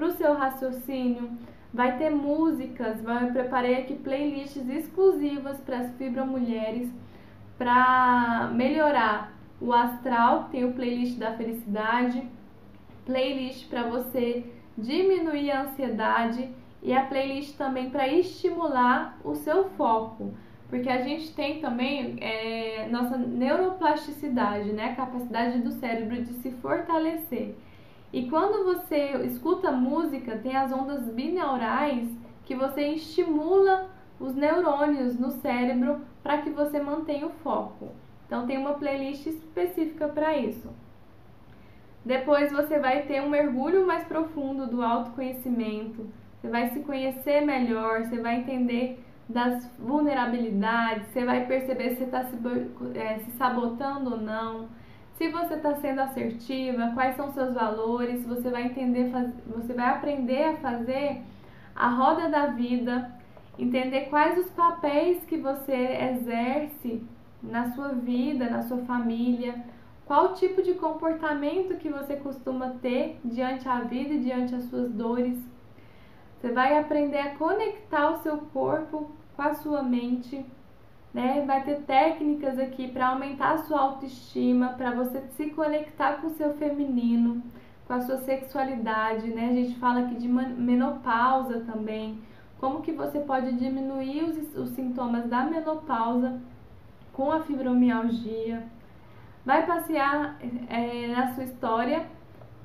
[0.00, 1.30] para o seu raciocínio.
[1.72, 6.90] Vai ter músicas, eu preparei aqui playlists exclusivas para as fibromulheres
[7.58, 12.26] para melhorar o astral, tem o playlist da felicidade,
[13.04, 14.44] playlist para você
[14.76, 16.48] diminuir a ansiedade
[16.82, 20.32] e a playlist também para estimular o seu foco,
[20.68, 26.50] porque a gente tem também é, nossa neuroplasticidade, né, a capacidade do cérebro de se
[26.52, 27.56] fortalecer.
[28.12, 32.08] E quando você escuta música, tem as ondas binaurais
[32.44, 37.88] que você estimula os neurônios no cérebro para que você mantenha o foco.
[38.26, 40.68] Então tem uma playlist específica para isso.
[42.04, 46.06] Depois você vai ter um mergulho mais profundo do autoconhecimento.
[46.40, 52.24] Você vai se conhecer melhor, você vai entender das vulnerabilidades, você vai perceber se está
[52.24, 52.36] se,
[52.94, 54.68] é, se sabotando ou não
[55.20, 59.12] se você está sendo assertiva, quais são seus valores, você vai entender,
[59.54, 61.20] você vai aprender a fazer
[61.76, 63.12] a roda da vida,
[63.58, 67.02] entender quais os papéis que você exerce
[67.42, 69.62] na sua vida, na sua família,
[70.10, 74.90] qual tipo de comportamento que você costuma ter diante a vida e diante as suas
[74.90, 75.38] dores.
[76.36, 80.44] Você vai aprender a conectar o seu corpo com a sua mente
[81.14, 81.44] né?
[81.46, 86.34] Vai ter técnicas aqui para aumentar a sua autoestima, para você se conectar com o
[86.34, 87.40] seu feminino,
[87.86, 89.50] com a sua sexualidade, né?
[89.50, 92.20] A gente fala aqui de menopausa também,
[92.58, 96.40] como que você pode diminuir os, os sintomas da menopausa
[97.12, 98.66] com a fibromialgia.
[99.44, 100.38] Vai passear
[100.68, 102.06] é, na sua história,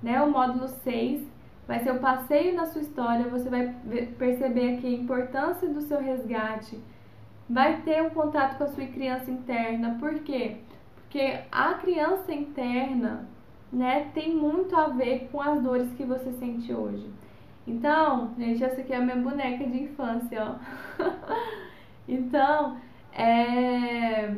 [0.03, 0.21] né?
[0.21, 1.25] O módulo 6
[1.67, 3.73] vai ser o passeio na sua história, você vai
[4.17, 6.79] perceber aqui a importância do seu resgate,
[7.49, 9.97] vai ter um contato com a sua criança interna.
[9.99, 10.57] Por quê?
[10.95, 13.27] Porque a criança interna,
[13.71, 17.09] né, tem muito a ver com as dores que você sente hoje.
[17.67, 21.03] Então, gente, essa aqui é a minha boneca de infância, ó.
[22.07, 22.77] então,
[23.11, 24.35] é,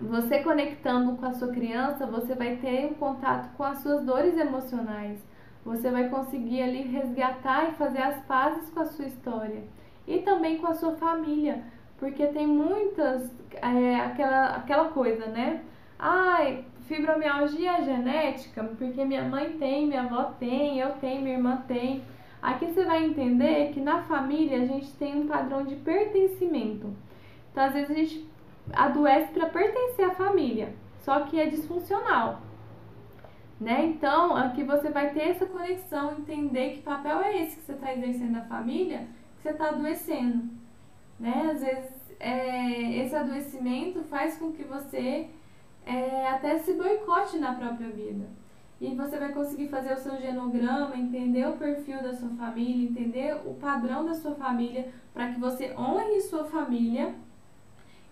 [0.00, 4.36] você conectando com a sua criança, você vai ter um contato com as suas dores
[4.36, 5.18] emocionais.
[5.64, 9.62] Você vai conseguir ali resgatar e fazer as pazes com a sua história
[10.06, 11.62] e também com a sua família
[11.98, 13.30] porque tem muitas,
[13.60, 15.62] é, aquela, aquela coisa, né?
[15.98, 22.04] Ai, fibromialgia genética, porque minha mãe tem, minha avó tem, eu tenho, minha irmã tem.
[22.40, 26.94] Aqui você vai entender que na família a gente tem um padrão de pertencimento.
[27.50, 28.28] Então, às vezes a gente
[28.72, 32.42] adoece para pertencer à família, só que é disfuncional.
[33.60, 33.86] Né?
[33.86, 37.92] Então, aqui você vai ter essa conexão, entender que papel é esse que você está
[37.92, 40.58] exercendo na família, que você está adoecendo
[41.18, 41.50] né?
[41.52, 41.90] Às vezes
[42.20, 45.28] é, esse adoecimento faz com que você
[45.84, 48.26] é, até se boicote na própria vida.
[48.80, 53.34] E você vai conseguir fazer o seu genograma, entender o perfil da sua família, entender
[53.44, 57.12] o padrão da sua família, para que você honre sua família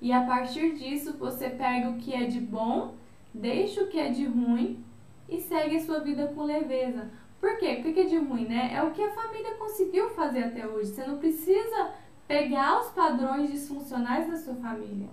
[0.01, 2.95] e a partir disso você pega o que é de bom,
[3.33, 4.85] deixa o que é de ruim
[5.29, 7.11] e segue a sua vida com leveza.
[7.41, 7.81] Por quê?
[7.83, 8.71] Porque de ruim, né?
[8.75, 10.91] É o que a família conseguiu fazer até hoje.
[10.91, 11.91] Você não precisa
[12.27, 15.09] pegar os padrões disfuncionais da sua família.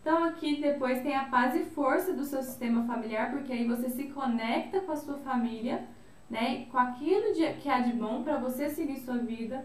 [0.00, 3.88] Então aqui depois tem a paz e força do seu sistema familiar, porque aí você
[3.88, 5.86] se conecta com a sua família
[6.28, 6.66] né?
[6.70, 9.64] Com aquilo de, que há de bom para você seguir sua vida,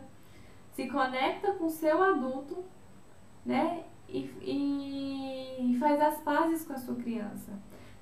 [0.73, 2.63] se conecta com o seu adulto,
[3.45, 3.83] né?
[4.13, 7.51] E, e faz as pazes com a sua criança.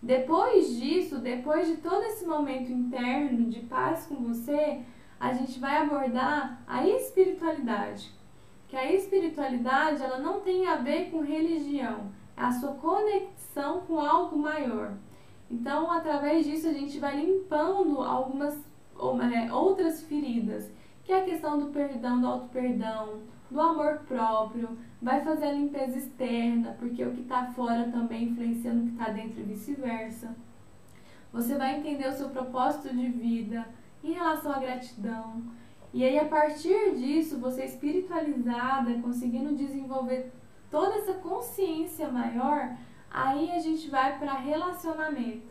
[0.01, 4.82] Depois disso, depois de todo esse momento interno de paz com você,
[5.20, 8.12] a gente vai abordar a espiritualidade.
[8.68, 13.99] Que a espiritualidade, ela não tem a ver com religião, é a sua conexão com
[13.99, 14.93] algo maior.
[15.51, 18.55] Então, através disso, a gente vai limpando algumas
[19.34, 20.72] é, outras feridas,
[21.03, 25.97] que é a questão do perdão, do auto-perdão, do amor próprio, vai fazer a limpeza
[25.97, 30.36] externa, porque o que está fora também influencia no que está dentro e vice-versa.
[31.32, 33.68] Você vai entender o seu propósito de vida
[34.04, 35.43] em relação à gratidão.
[35.93, 40.32] E aí, a partir disso, você espiritualizada, conseguindo desenvolver
[40.70, 42.76] toda essa consciência maior,
[43.10, 45.50] aí a gente vai para relacionamentos.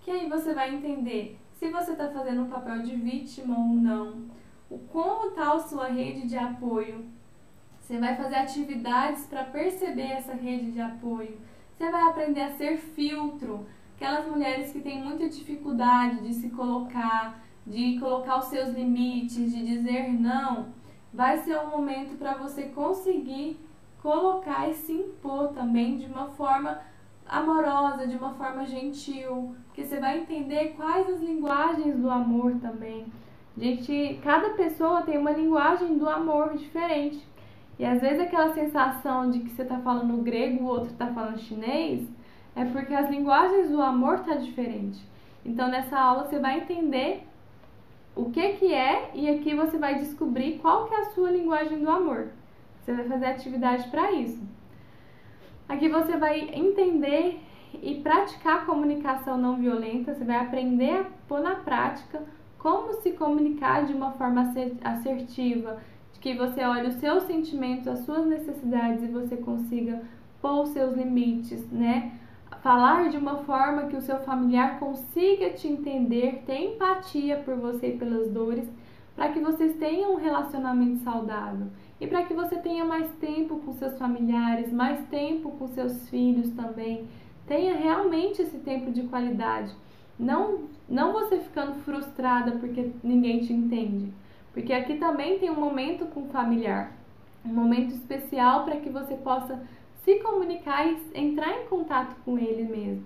[0.00, 4.26] Que aí você vai entender se você está fazendo um papel de vítima ou não,
[4.70, 7.04] o como está a sua rede de apoio.
[7.88, 11.38] Você vai fazer atividades para perceber essa rede de apoio.
[11.72, 13.66] Você vai aprender a ser filtro.
[13.96, 19.64] Aquelas mulheres que têm muita dificuldade de se colocar, de colocar os seus limites, de
[19.64, 20.66] dizer não,
[21.14, 23.58] vai ser um momento para você conseguir
[24.02, 26.78] colocar e se impor também de uma forma
[27.26, 33.10] amorosa, de uma forma gentil, porque você vai entender quais as linguagens do amor também.
[33.56, 37.26] Gente, cada pessoa tem uma linguagem do amor diferente.
[37.78, 41.38] E às vezes aquela sensação de que você está falando grego, o outro está falando
[41.38, 42.08] chinês,
[42.56, 45.00] é porque as linguagens do amor tá diferente.
[45.44, 47.22] Então nessa aula você vai entender
[48.16, 51.78] o que que é e aqui você vai descobrir qual que é a sua linguagem
[51.78, 52.30] do amor.
[52.80, 54.42] Você vai fazer atividade para isso.
[55.68, 57.40] Aqui você vai entender
[57.82, 62.22] e praticar comunicação não violenta, você vai aprender a pôr na prática
[62.58, 64.52] como se comunicar de uma forma
[64.82, 65.78] assertiva,
[66.20, 70.02] que você olhe os seus sentimentos, as suas necessidades e você consiga
[70.40, 72.12] pôr os seus limites, né?
[72.62, 77.88] Falar de uma forma que o seu familiar consiga te entender, ter empatia por você
[77.88, 78.68] e pelas dores,
[79.14, 81.68] para que vocês tenham um relacionamento saudável
[82.00, 86.50] e para que você tenha mais tempo com seus familiares, mais tempo com seus filhos
[86.50, 87.06] também.
[87.46, 89.72] Tenha realmente esse tempo de qualidade.
[90.18, 94.12] Não, não você ficando frustrada porque ninguém te entende.
[94.58, 96.90] Porque aqui também tem um momento com o familiar,
[97.44, 99.62] um momento especial para que você possa
[100.04, 103.04] se comunicar e entrar em contato com ele mesmo.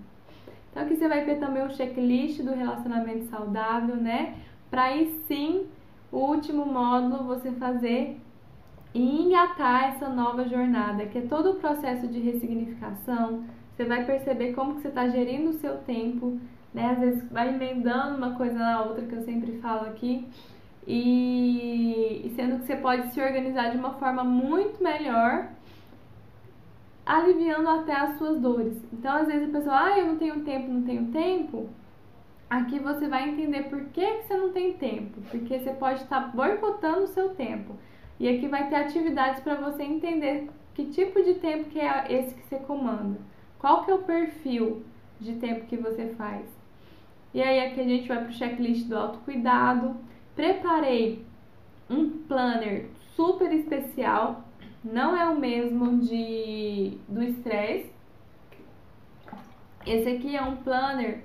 [0.71, 4.33] Então aqui você vai ter também o checklist do relacionamento saudável, né?
[4.71, 5.67] Para aí sim,
[6.11, 8.19] o último módulo você fazer
[8.91, 13.43] e engatar essa nova jornada, que é todo o processo de ressignificação.
[13.75, 16.39] Você vai perceber como que você está gerindo o seu tempo,
[16.73, 16.93] né?
[16.93, 20.27] Às vezes vai emendando uma coisa na outra, que eu sempre falo aqui,
[20.87, 25.49] e, sendo que você pode se organizar de uma forma muito melhor,
[27.05, 28.77] aliviando até as suas dores.
[28.91, 31.69] Então, às vezes a pessoa, ah, eu não tenho tempo, não tenho tempo.
[32.49, 36.31] Aqui você vai entender por que, que você não tem tempo, porque você pode estar
[36.35, 37.75] boicotando o seu tempo.
[38.19, 42.35] E aqui vai ter atividades para você entender que tipo de tempo que é esse
[42.35, 43.19] que você comanda.
[43.57, 44.83] Qual que é o perfil
[45.23, 46.45] de tempo que você faz.
[47.33, 49.95] E aí aqui a gente vai para o checklist do autocuidado.
[50.35, 51.25] Preparei
[51.89, 54.43] um planner super especial.
[54.83, 57.91] Não é o mesmo de do estresse.
[59.85, 61.23] Esse aqui é um planner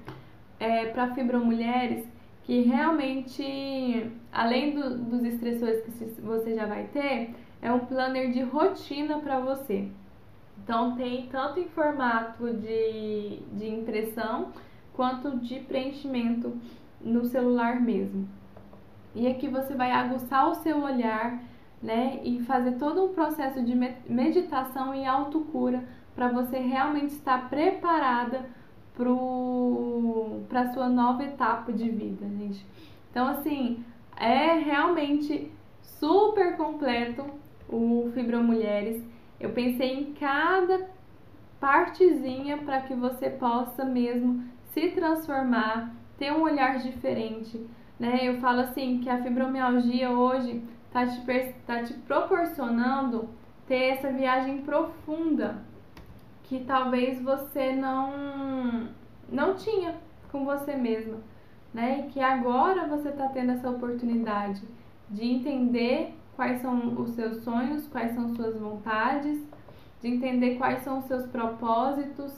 [0.59, 2.07] é, para fibromulheres
[2.45, 8.43] que realmente, além do, dos estressores que você já vai ter, é um planner de
[8.43, 9.89] rotina para você.
[10.63, 14.53] Então tem tanto em formato de, de impressão
[14.95, 16.57] quanto de preenchimento
[17.01, 18.29] no celular mesmo.
[19.19, 21.43] E aqui você vai aguçar o seu olhar,
[21.83, 23.75] né, e fazer todo um processo de
[24.09, 25.83] meditação e autocura
[26.15, 28.49] para você realmente estar preparada
[30.49, 32.65] para a sua nova etapa de vida, gente.
[33.11, 33.85] Então, assim,
[34.17, 35.51] é realmente
[35.83, 37.25] super completo
[37.69, 39.03] o Fibromulheres.
[39.41, 40.89] Eu pensei em cada
[41.61, 47.65] partezinha para que você possa mesmo se transformar, ter um olhar diferente,
[47.99, 48.21] né?
[48.23, 50.63] Eu falo assim que a fibromialgia hoje
[50.93, 51.21] tá te,
[51.67, 53.29] tá te proporcionando
[53.67, 55.63] ter essa viagem profunda
[56.45, 58.89] que talvez você não
[59.31, 59.95] não tinha
[60.33, 61.19] com você mesma,
[61.75, 62.01] né?
[62.01, 64.63] E que agora você está tendo essa oportunidade
[65.11, 69.39] de entender quais são os seus sonhos, quais são suas vontades,
[70.01, 72.33] de entender quais são os seus propósitos,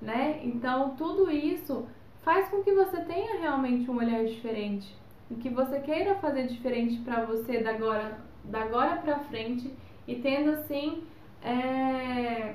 [0.00, 0.40] né?
[0.44, 1.86] Então, tudo isso
[2.22, 4.96] faz com que você tenha realmente um olhar diferente.
[5.30, 9.72] o que você queira fazer diferente para você da agora, da agora para frente
[10.06, 11.04] e tendo assim
[11.42, 12.54] é,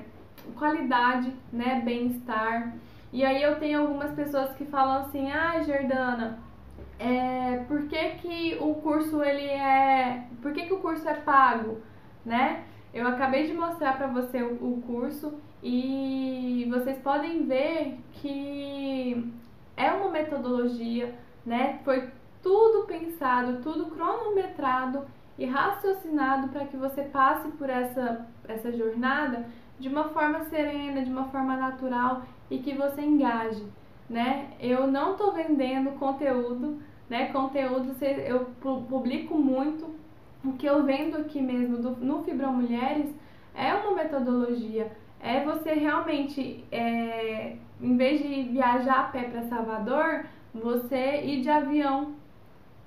[0.56, 2.76] qualidade, né, bem-estar.
[3.12, 6.38] E aí eu tenho algumas pessoas que falam assim, ah, Jordana,
[6.98, 11.80] é, por que, que o curso ele é, por que, que o curso é pago,
[12.24, 12.64] né?
[12.92, 19.32] Eu acabei de mostrar para você o, o curso e vocês podem ver que
[19.78, 21.14] é uma metodologia,
[21.46, 21.78] né?
[21.84, 22.10] Foi
[22.42, 25.06] tudo pensado, tudo cronometrado
[25.38, 29.46] e raciocinado para que você passe por essa, essa jornada
[29.78, 33.64] de uma forma serena, de uma forma natural e que você engaje,
[34.10, 34.50] né?
[34.60, 37.26] Eu não estou vendendo conteúdo, né?
[37.32, 37.94] Conteúdo
[38.26, 38.46] eu
[38.88, 39.96] publico muito.
[40.44, 43.14] O que eu vendo aqui mesmo do, no Fibra Mulheres
[43.54, 44.90] é uma metodologia.
[45.20, 51.50] É você realmente, é, em vez de viajar a pé para Salvador, você ir de
[51.50, 52.14] avião.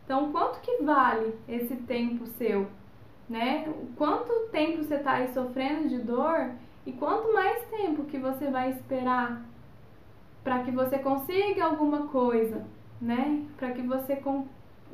[0.03, 2.67] Então, quanto que vale esse tempo seu?
[3.29, 3.71] Né?
[3.95, 6.51] Quanto tempo você está aí sofrendo de dor
[6.85, 9.41] e quanto mais tempo que você vai esperar
[10.43, 12.65] para que você consiga alguma coisa,
[12.99, 13.45] né?
[13.57, 14.47] Para que você con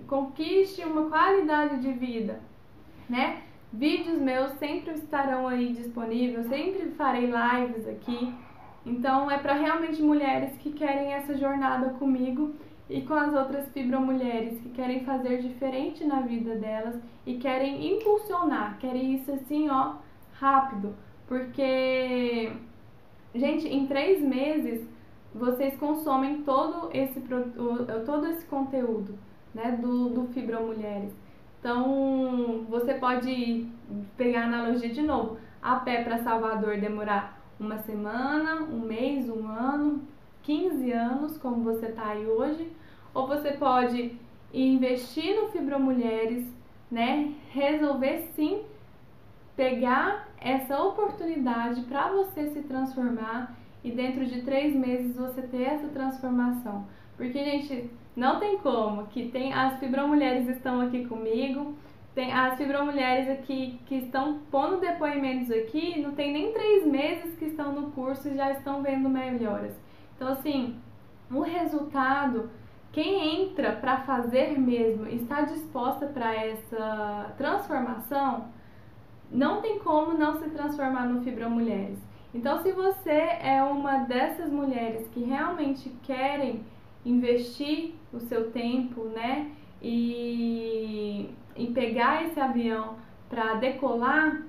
[0.08, 2.40] conquiste uma qualidade de vida,
[3.10, 3.42] né?
[3.74, 8.34] Vídeos meus sempre estarão aí disponíveis, sempre farei lives aqui.
[8.88, 12.56] Então é para realmente mulheres que querem essa jornada comigo
[12.90, 16.96] e com as outras fibromulheres que querem fazer diferente na vida delas
[17.26, 19.96] e querem impulsionar, querem isso assim, ó,
[20.40, 20.96] rápido.
[21.28, 22.54] Porque,
[23.36, 24.88] gente, em três meses
[25.36, 27.20] vocês consomem todo esse,
[28.06, 29.20] todo esse conteúdo
[29.54, 31.14] né, do, do Fibra Mulheres.
[31.60, 33.68] Então, você pode
[34.16, 35.38] pegar a analogia de novo.
[35.62, 40.02] A pé para Salvador demorar uma semana, um mês, um ano,
[40.44, 42.72] 15 anos, como você está aí hoje.
[43.14, 44.16] Ou você pode
[44.54, 46.46] investir no Fibra Mulheres,
[46.90, 47.34] né?
[47.52, 48.64] Resolver sim
[49.56, 55.88] pegar essa oportunidade para você se transformar e dentro de três meses você ter essa
[55.88, 56.86] transformação.
[57.18, 61.76] Porque, gente, não tem como, que tem as fibromulheres estão aqui comigo,
[62.18, 67.46] tem as fibromulheres aqui que estão pondo depoimentos aqui, não tem nem três meses que
[67.46, 69.80] estão no curso e já estão vendo melhoras.
[70.16, 70.80] Então, assim,
[71.30, 72.50] o resultado,
[72.92, 78.46] quem entra para fazer mesmo, está disposta para essa transformação,
[79.32, 82.00] não tem como não se transformar no Fibromulheres.
[82.34, 86.66] Então, se você é uma dessas mulheres que realmente querem
[87.06, 92.96] investir o seu tempo, né, e, e pegar esse avião
[93.30, 94.44] para decolar,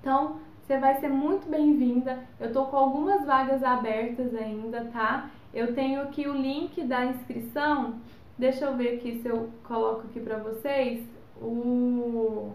[0.00, 2.26] então você vai ser muito bem-vinda.
[2.40, 5.30] Eu tô com algumas vagas abertas ainda, tá?
[5.52, 7.96] Eu tenho aqui o link da inscrição.
[8.38, 11.06] Deixa eu ver aqui se eu coloco aqui para vocês
[11.40, 12.52] o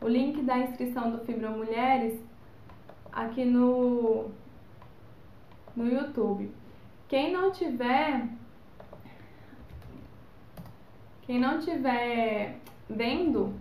[0.00, 2.20] o link da inscrição do Fibra Mulheres
[3.12, 4.30] aqui no,
[5.74, 6.52] no YouTube.
[7.08, 8.28] Quem não tiver
[11.22, 12.58] quem não tiver
[12.88, 13.54] vendo,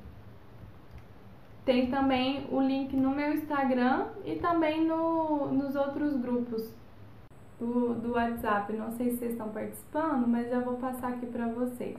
[1.65, 6.73] tem também o link no meu Instagram e também no, nos outros grupos
[7.59, 8.71] do, do WhatsApp.
[8.73, 11.97] Não sei se vocês estão participando, mas já vou passar aqui para vocês.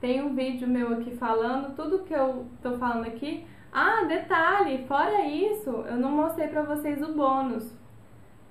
[0.00, 5.26] Tem um vídeo meu aqui falando tudo que eu tô falando aqui ah, detalhe, fora
[5.26, 7.70] isso, eu não mostrei para vocês o bônus.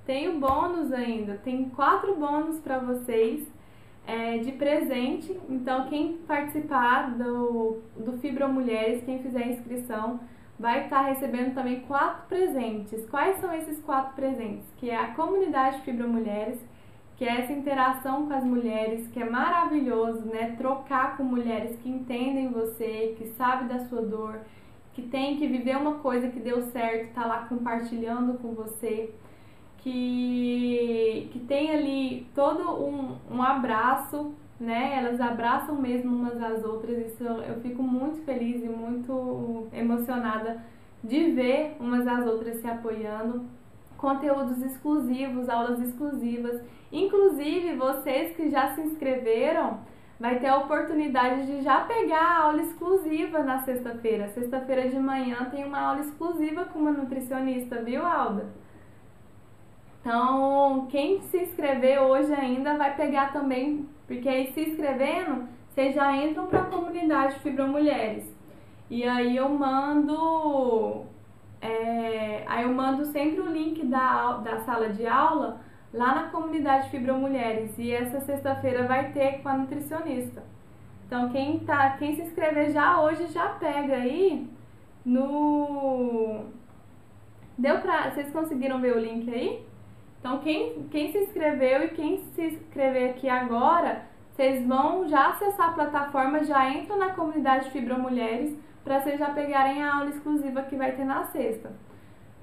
[0.05, 3.51] Tem o bônus ainda, tem quatro bônus para vocês
[4.07, 5.37] é, de presente.
[5.49, 10.21] Então, quem participar do, do Fibra Mulheres, quem fizer a inscrição,
[10.57, 13.07] vai estar tá recebendo também quatro presentes.
[13.09, 14.65] Quais são esses quatro presentes?
[14.77, 16.57] Que é a comunidade Fibra Mulheres,
[17.17, 20.55] que é essa interação com as mulheres, que é maravilhoso, né?
[20.57, 24.39] Trocar com mulheres que entendem você, que sabem da sua dor,
[24.93, 29.13] que tem que viver uma coisa que deu certo, tá lá compartilhando com você,
[29.87, 34.97] que, que tem ali todo um, um abraço, né?
[34.97, 40.61] Elas abraçam mesmo umas às outras, isso eu, fico muito feliz e muito emocionada
[41.01, 43.45] de ver umas às outras se apoiando.
[43.97, 46.61] Conteúdos exclusivos, aulas exclusivas,
[46.91, 49.79] inclusive vocês que já se inscreveram
[50.19, 54.27] vai ter a oportunidade de já pegar a aula exclusiva na sexta-feira.
[54.29, 58.47] Sexta-feira de manhã tem uma aula exclusiva com uma nutricionista, viu, Alda?
[60.07, 66.15] Então, quem se inscrever hoje ainda vai pegar também, porque aí se inscrevendo, vocês já
[66.15, 68.23] entram para a comunidade Fibromulheres.
[68.89, 71.03] E aí eu mando,
[71.61, 75.59] é, aí eu mando sempre o link da, da sala de aula
[75.93, 80.41] lá na comunidade Fibromulheres e essa sexta-feira vai ter com a nutricionista.
[81.05, 84.49] Então quem tá, quem se inscrever já hoje já pega aí
[85.03, 86.45] no
[87.57, 88.11] Deu pra.
[88.11, 89.66] Vocês conseguiram ver o link aí?
[90.19, 95.69] Então, quem, quem se inscreveu e quem se inscrever aqui agora, vocês vão já acessar
[95.69, 100.75] a plataforma, já entram na comunidade Fibromulheres para vocês já pegarem a aula exclusiva que
[100.75, 101.71] vai ter na sexta.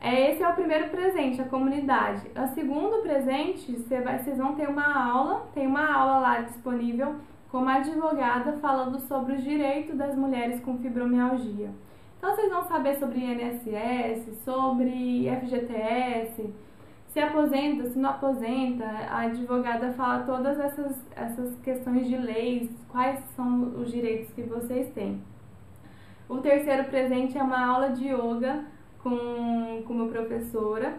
[0.01, 2.31] É, esse é o primeiro presente, a comunidade.
[2.37, 7.15] O segundo presente, você vai, vocês vão ter uma aula, tem uma aula lá disponível
[7.51, 11.71] com uma advogada falando sobre os direitos das mulheres com fibromialgia.
[12.19, 16.53] Então vocês vão saber sobre INSS, sobre FGTS,
[17.15, 23.21] se aposenta, se não aposenta, a advogada fala todas essas, essas questões de leis, quais
[23.37, 25.23] são os direitos que vocês têm.
[26.29, 28.65] O terceiro presente é uma aula de yoga
[29.01, 30.99] com, com uma professora.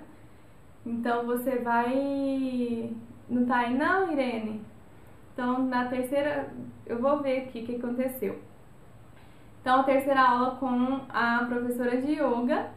[0.86, 2.92] Então você vai.
[3.30, 4.62] Não tá aí não, Irene?
[5.34, 6.50] Então na terceira,
[6.86, 8.40] eu vou ver aqui o que aconteceu.
[9.60, 12.70] Então, a terceira aula com a professora de yoga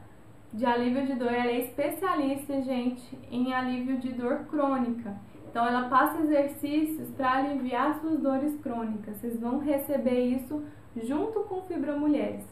[0.52, 1.32] de alívio de dor.
[1.32, 5.14] Ela é especialista, gente, em alívio de dor crônica.
[5.50, 9.16] Então, ela passa exercícios para aliviar suas dores crônicas.
[9.16, 10.62] Vocês vão receber isso
[11.02, 12.44] junto com Fibromulheres,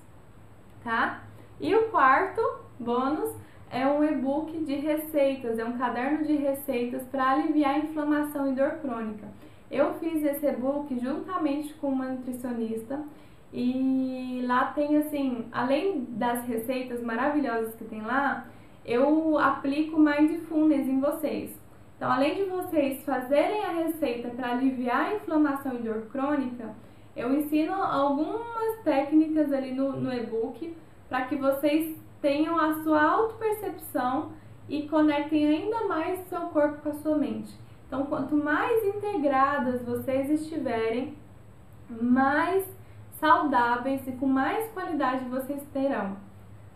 [0.82, 1.23] tá?
[1.60, 2.40] E o quarto
[2.78, 3.35] bônus
[3.70, 8.73] é um e-book de receitas, é um caderno de receitas para aliviar inflamação e dor
[8.82, 9.27] crônica.
[9.70, 13.01] Eu fiz esse e-book juntamente com uma nutricionista
[13.59, 18.47] e lá tem assim, além das receitas maravilhosas que tem lá,
[18.85, 21.59] eu aplico mindfulness em vocês.
[21.97, 26.74] Então, além de vocês fazerem a receita para aliviar a inflamação e dor crônica,
[27.16, 30.77] eu ensino algumas técnicas ali no, no e-book
[31.09, 34.33] para que vocês tenham a sua autopercepção
[34.69, 37.55] e conectem ainda mais seu corpo com a sua mente.
[37.87, 41.16] Então, quanto mais integradas vocês estiverem,
[41.89, 42.76] mais
[43.19, 46.17] saudáveis e com mais qualidade vocês terão.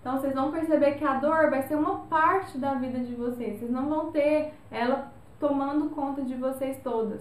[0.01, 3.59] Então vocês vão perceber que a dor vai ser uma parte da vida de vocês.
[3.59, 7.21] Vocês não vão ter ela tomando conta de vocês todas,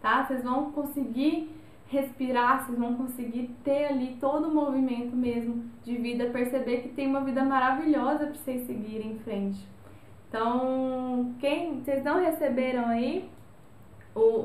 [0.00, 0.24] tá?
[0.24, 1.50] Vocês vão conseguir
[1.88, 7.08] respirar, vocês vão conseguir ter ali todo o movimento mesmo de vida, perceber que tem
[7.08, 9.66] uma vida maravilhosa para vocês seguirem em frente.
[10.28, 13.28] Então, quem vocês não receberam aí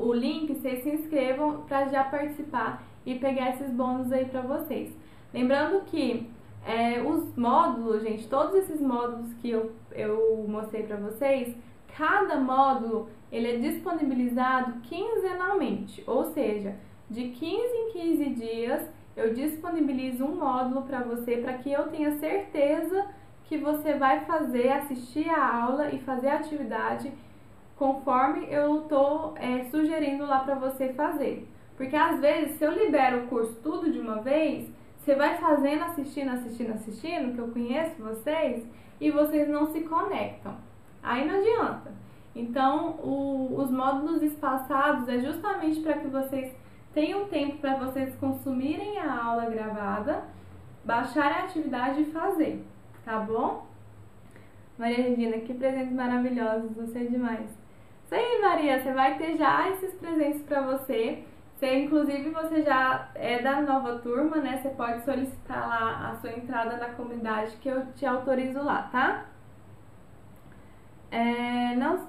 [0.08, 4.92] o, link, vocês se inscrevam para já participar e pegar esses bônus aí para vocês.
[5.32, 6.28] Lembrando que
[6.66, 11.56] é, os módulos, gente, todos esses módulos que eu, eu mostrei para vocês,
[11.96, 16.76] cada módulo ele é disponibilizado quinzenalmente, ou seja,
[17.08, 22.18] de 15 em 15 dias eu disponibilizo um módulo para você para que eu tenha
[22.18, 23.06] certeza
[23.44, 27.12] que você vai fazer, assistir a aula e fazer a atividade
[27.76, 31.48] conforme eu estou é, sugerindo lá para você fazer.
[31.76, 35.84] Porque às vezes, se eu libero o curso tudo de uma vez, você vai fazendo,
[35.84, 38.66] assistindo, assistindo, assistindo, que eu conheço vocês,
[39.00, 40.56] e vocês não se conectam.
[41.02, 41.92] Aí não adianta.
[42.34, 46.52] Então, o, os módulos espaçados é justamente para que vocês
[46.92, 50.24] tenham tempo para vocês consumirem a aula gravada,
[50.84, 52.64] baixarem a atividade e fazer,
[53.04, 53.66] tá bom?
[54.78, 57.55] Maria Regina, que presentes maravilhosos, você é demais.
[58.10, 61.24] Aí, Maria, você vai ter já esses presentes para você.
[61.54, 64.58] Você, inclusive, você já é da nova turma, né?
[64.58, 69.26] Você pode solicitar lá a sua entrada na comunidade que eu te autorizo lá, tá?
[71.10, 72.06] É, não,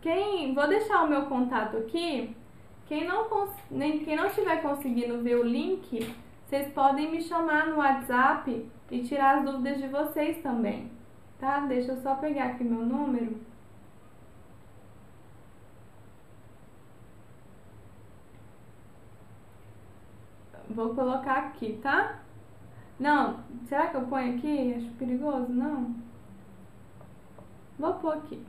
[0.00, 2.34] quem, vou deixar o meu contato aqui.
[2.86, 3.28] Quem não,
[3.70, 6.14] nem, quem não estiver conseguindo ver o link,
[6.46, 10.90] vocês podem me chamar no WhatsApp e tirar as dúvidas de vocês também,
[11.38, 11.60] tá?
[11.60, 13.49] Deixa eu só pegar aqui meu número.
[20.74, 22.20] Vou colocar aqui, tá?
[22.98, 24.74] Não, será que eu ponho aqui?
[24.74, 25.94] Acho perigoso, não?
[27.78, 28.44] Vou pôr aqui.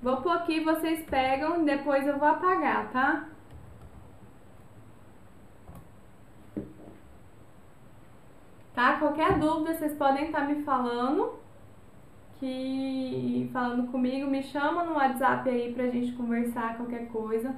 [0.00, 3.28] Vou pôr aqui, vocês pegam, depois eu vou apagar, tá?
[8.74, 8.98] Tá?
[8.98, 11.41] Qualquer dúvida, vocês podem estar tá me falando
[12.42, 17.54] que falando comigo, me chama no WhatsApp aí pra gente conversar qualquer coisa.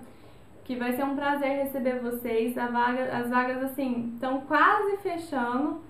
[0.63, 2.57] Que vai ser um prazer receber vocês.
[2.59, 5.81] A vaga, as vagas assim estão quase fechando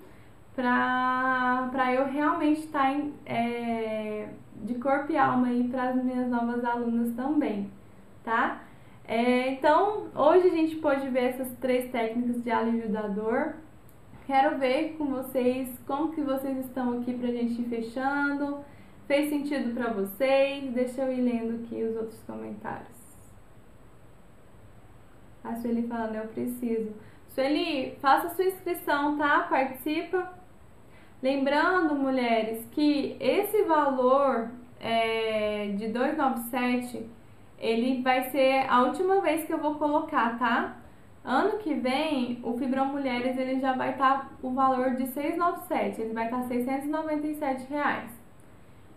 [0.55, 4.29] pra, pra eu realmente estar tá é,
[4.63, 7.69] de corpo e alma aí para as minhas novas alunas também,
[8.23, 8.63] tá?
[9.09, 13.57] É, então, hoje a gente pode ver essas três técnicas de alívio da dor.
[14.25, 18.65] Quero ver com vocês como que vocês estão aqui pra gente fechando.
[19.07, 20.73] Fez sentido para vocês?
[20.73, 23.05] Deixa eu ir lendo aqui os outros comentários.
[25.45, 26.95] A Sueli falando, eu preciso.
[27.29, 29.41] Sueli, faça sua inscrição, tá?
[29.41, 30.33] Participa.
[31.23, 34.51] Lembrando, mulheres, que esse valor
[34.81, 37.07] é, de 297,
[37.59, 40.79] ele vai ser a última vez que eu vou colocar, tá?
[41.23, 46.01] Ano que vem, o Fibrão Mulheres ele já vai estar tá o valor de 697,
[46.01, 48.24] ele vai estar tá 697 reais.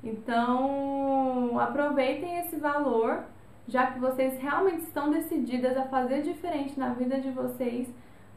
[0.04, 3.24] Então, aproveitem esse valor,
[3.68, 7.88] já que vocês realmente estão decididas a fazer diferente na vida de vocês,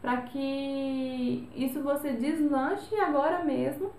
[0.01, 3.91] para que isso você deslanche agora mesmo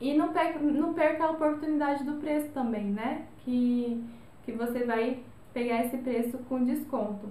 [0.00, 3.26] e não perca, não perca a oportunidade do preço também, né?
[3.38, 4.04] Que,
[4.44, 7.28] que você vai pegar esse preço com desconto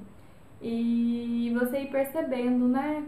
[0.62, 3.06] e você ir percebendo, né?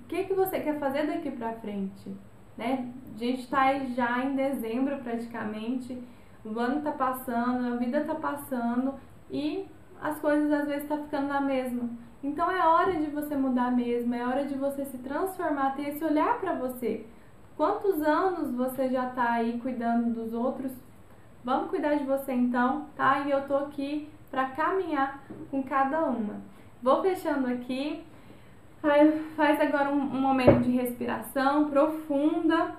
[0.00, 2.10] O que, que você quer fazer daqui pra frente,
[2.56, 2.92] né?
[3.14, 6.02] A gente tá já em dezembro praticamente,
[6.44, 8.94] o ano tá passando, a vida tá passando
[9.30, 9.66] e
[10.00, 11.90] as coisas às vezes tá ficando na mesma.
[12.22, 16.04] Então é hora de você mudar mesmo, é hora de você se transformar, ter esse
[16.04, 17.06] olhar para você.
[17.56, 20.72] Quantos anos você já tá aí cuidando dos outros?
[21.44, 23.20] Vamos cuidar de você então, tá?
[23.20, 26.36] E eu tô aqui para caminhar com cada uma.
[26.82, 28.04] Vou fechando aqui.
[28.80, 32.76] Faz agora um, momento de respiração profunda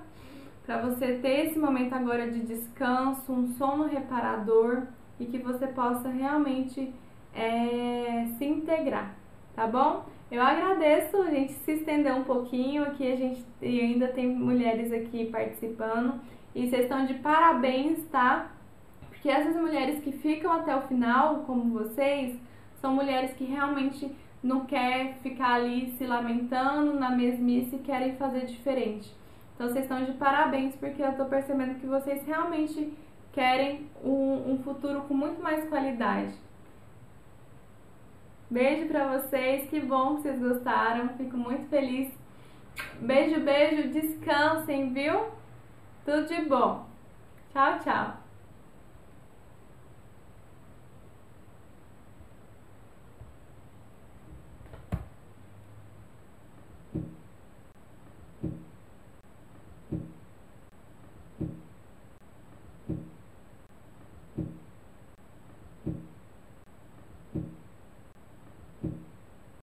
[0.66, 4.82] para você ter esse momento agora de descanso, um sono reparador
[5.20, 6.92] e que você possa realmente
[7.32, 9.14] é, se integrar,
[9.54, 10.04] tá bom?
[10.28, 15.26] Eu agradeço, a gente se estendeu um pouquinho aqui, a gente ainda tem mulheres aqui
[15.26, 16.20] participando
[16.52, 18.50] e vocês estão de parabéns, tá?
[19.08, 22.36] Porque essas mulheres que ficam até o final, como vocês,
[22.80, 24.10] são mulheres que realmente
[24.42, 29.14] não querem ficar ali se lamentando na mesmice e querem fazer diferente.
[29.54, 32.92] Então vocês estão de parabéns porque eu estou percebendo que vocês realmente
[33.32, 36.34] querem um, um futuro com muito mais qualidade.
[38.50, 42.12] Beijo pra vocês, que bom que vocês gostaram, fico muito feliz.
[43.00, 45.26] Beijo, beijo, descansem, viu?
[46.04, 46.84] Tudo de bom.
[47.52, 48.21] Tchau, tchau.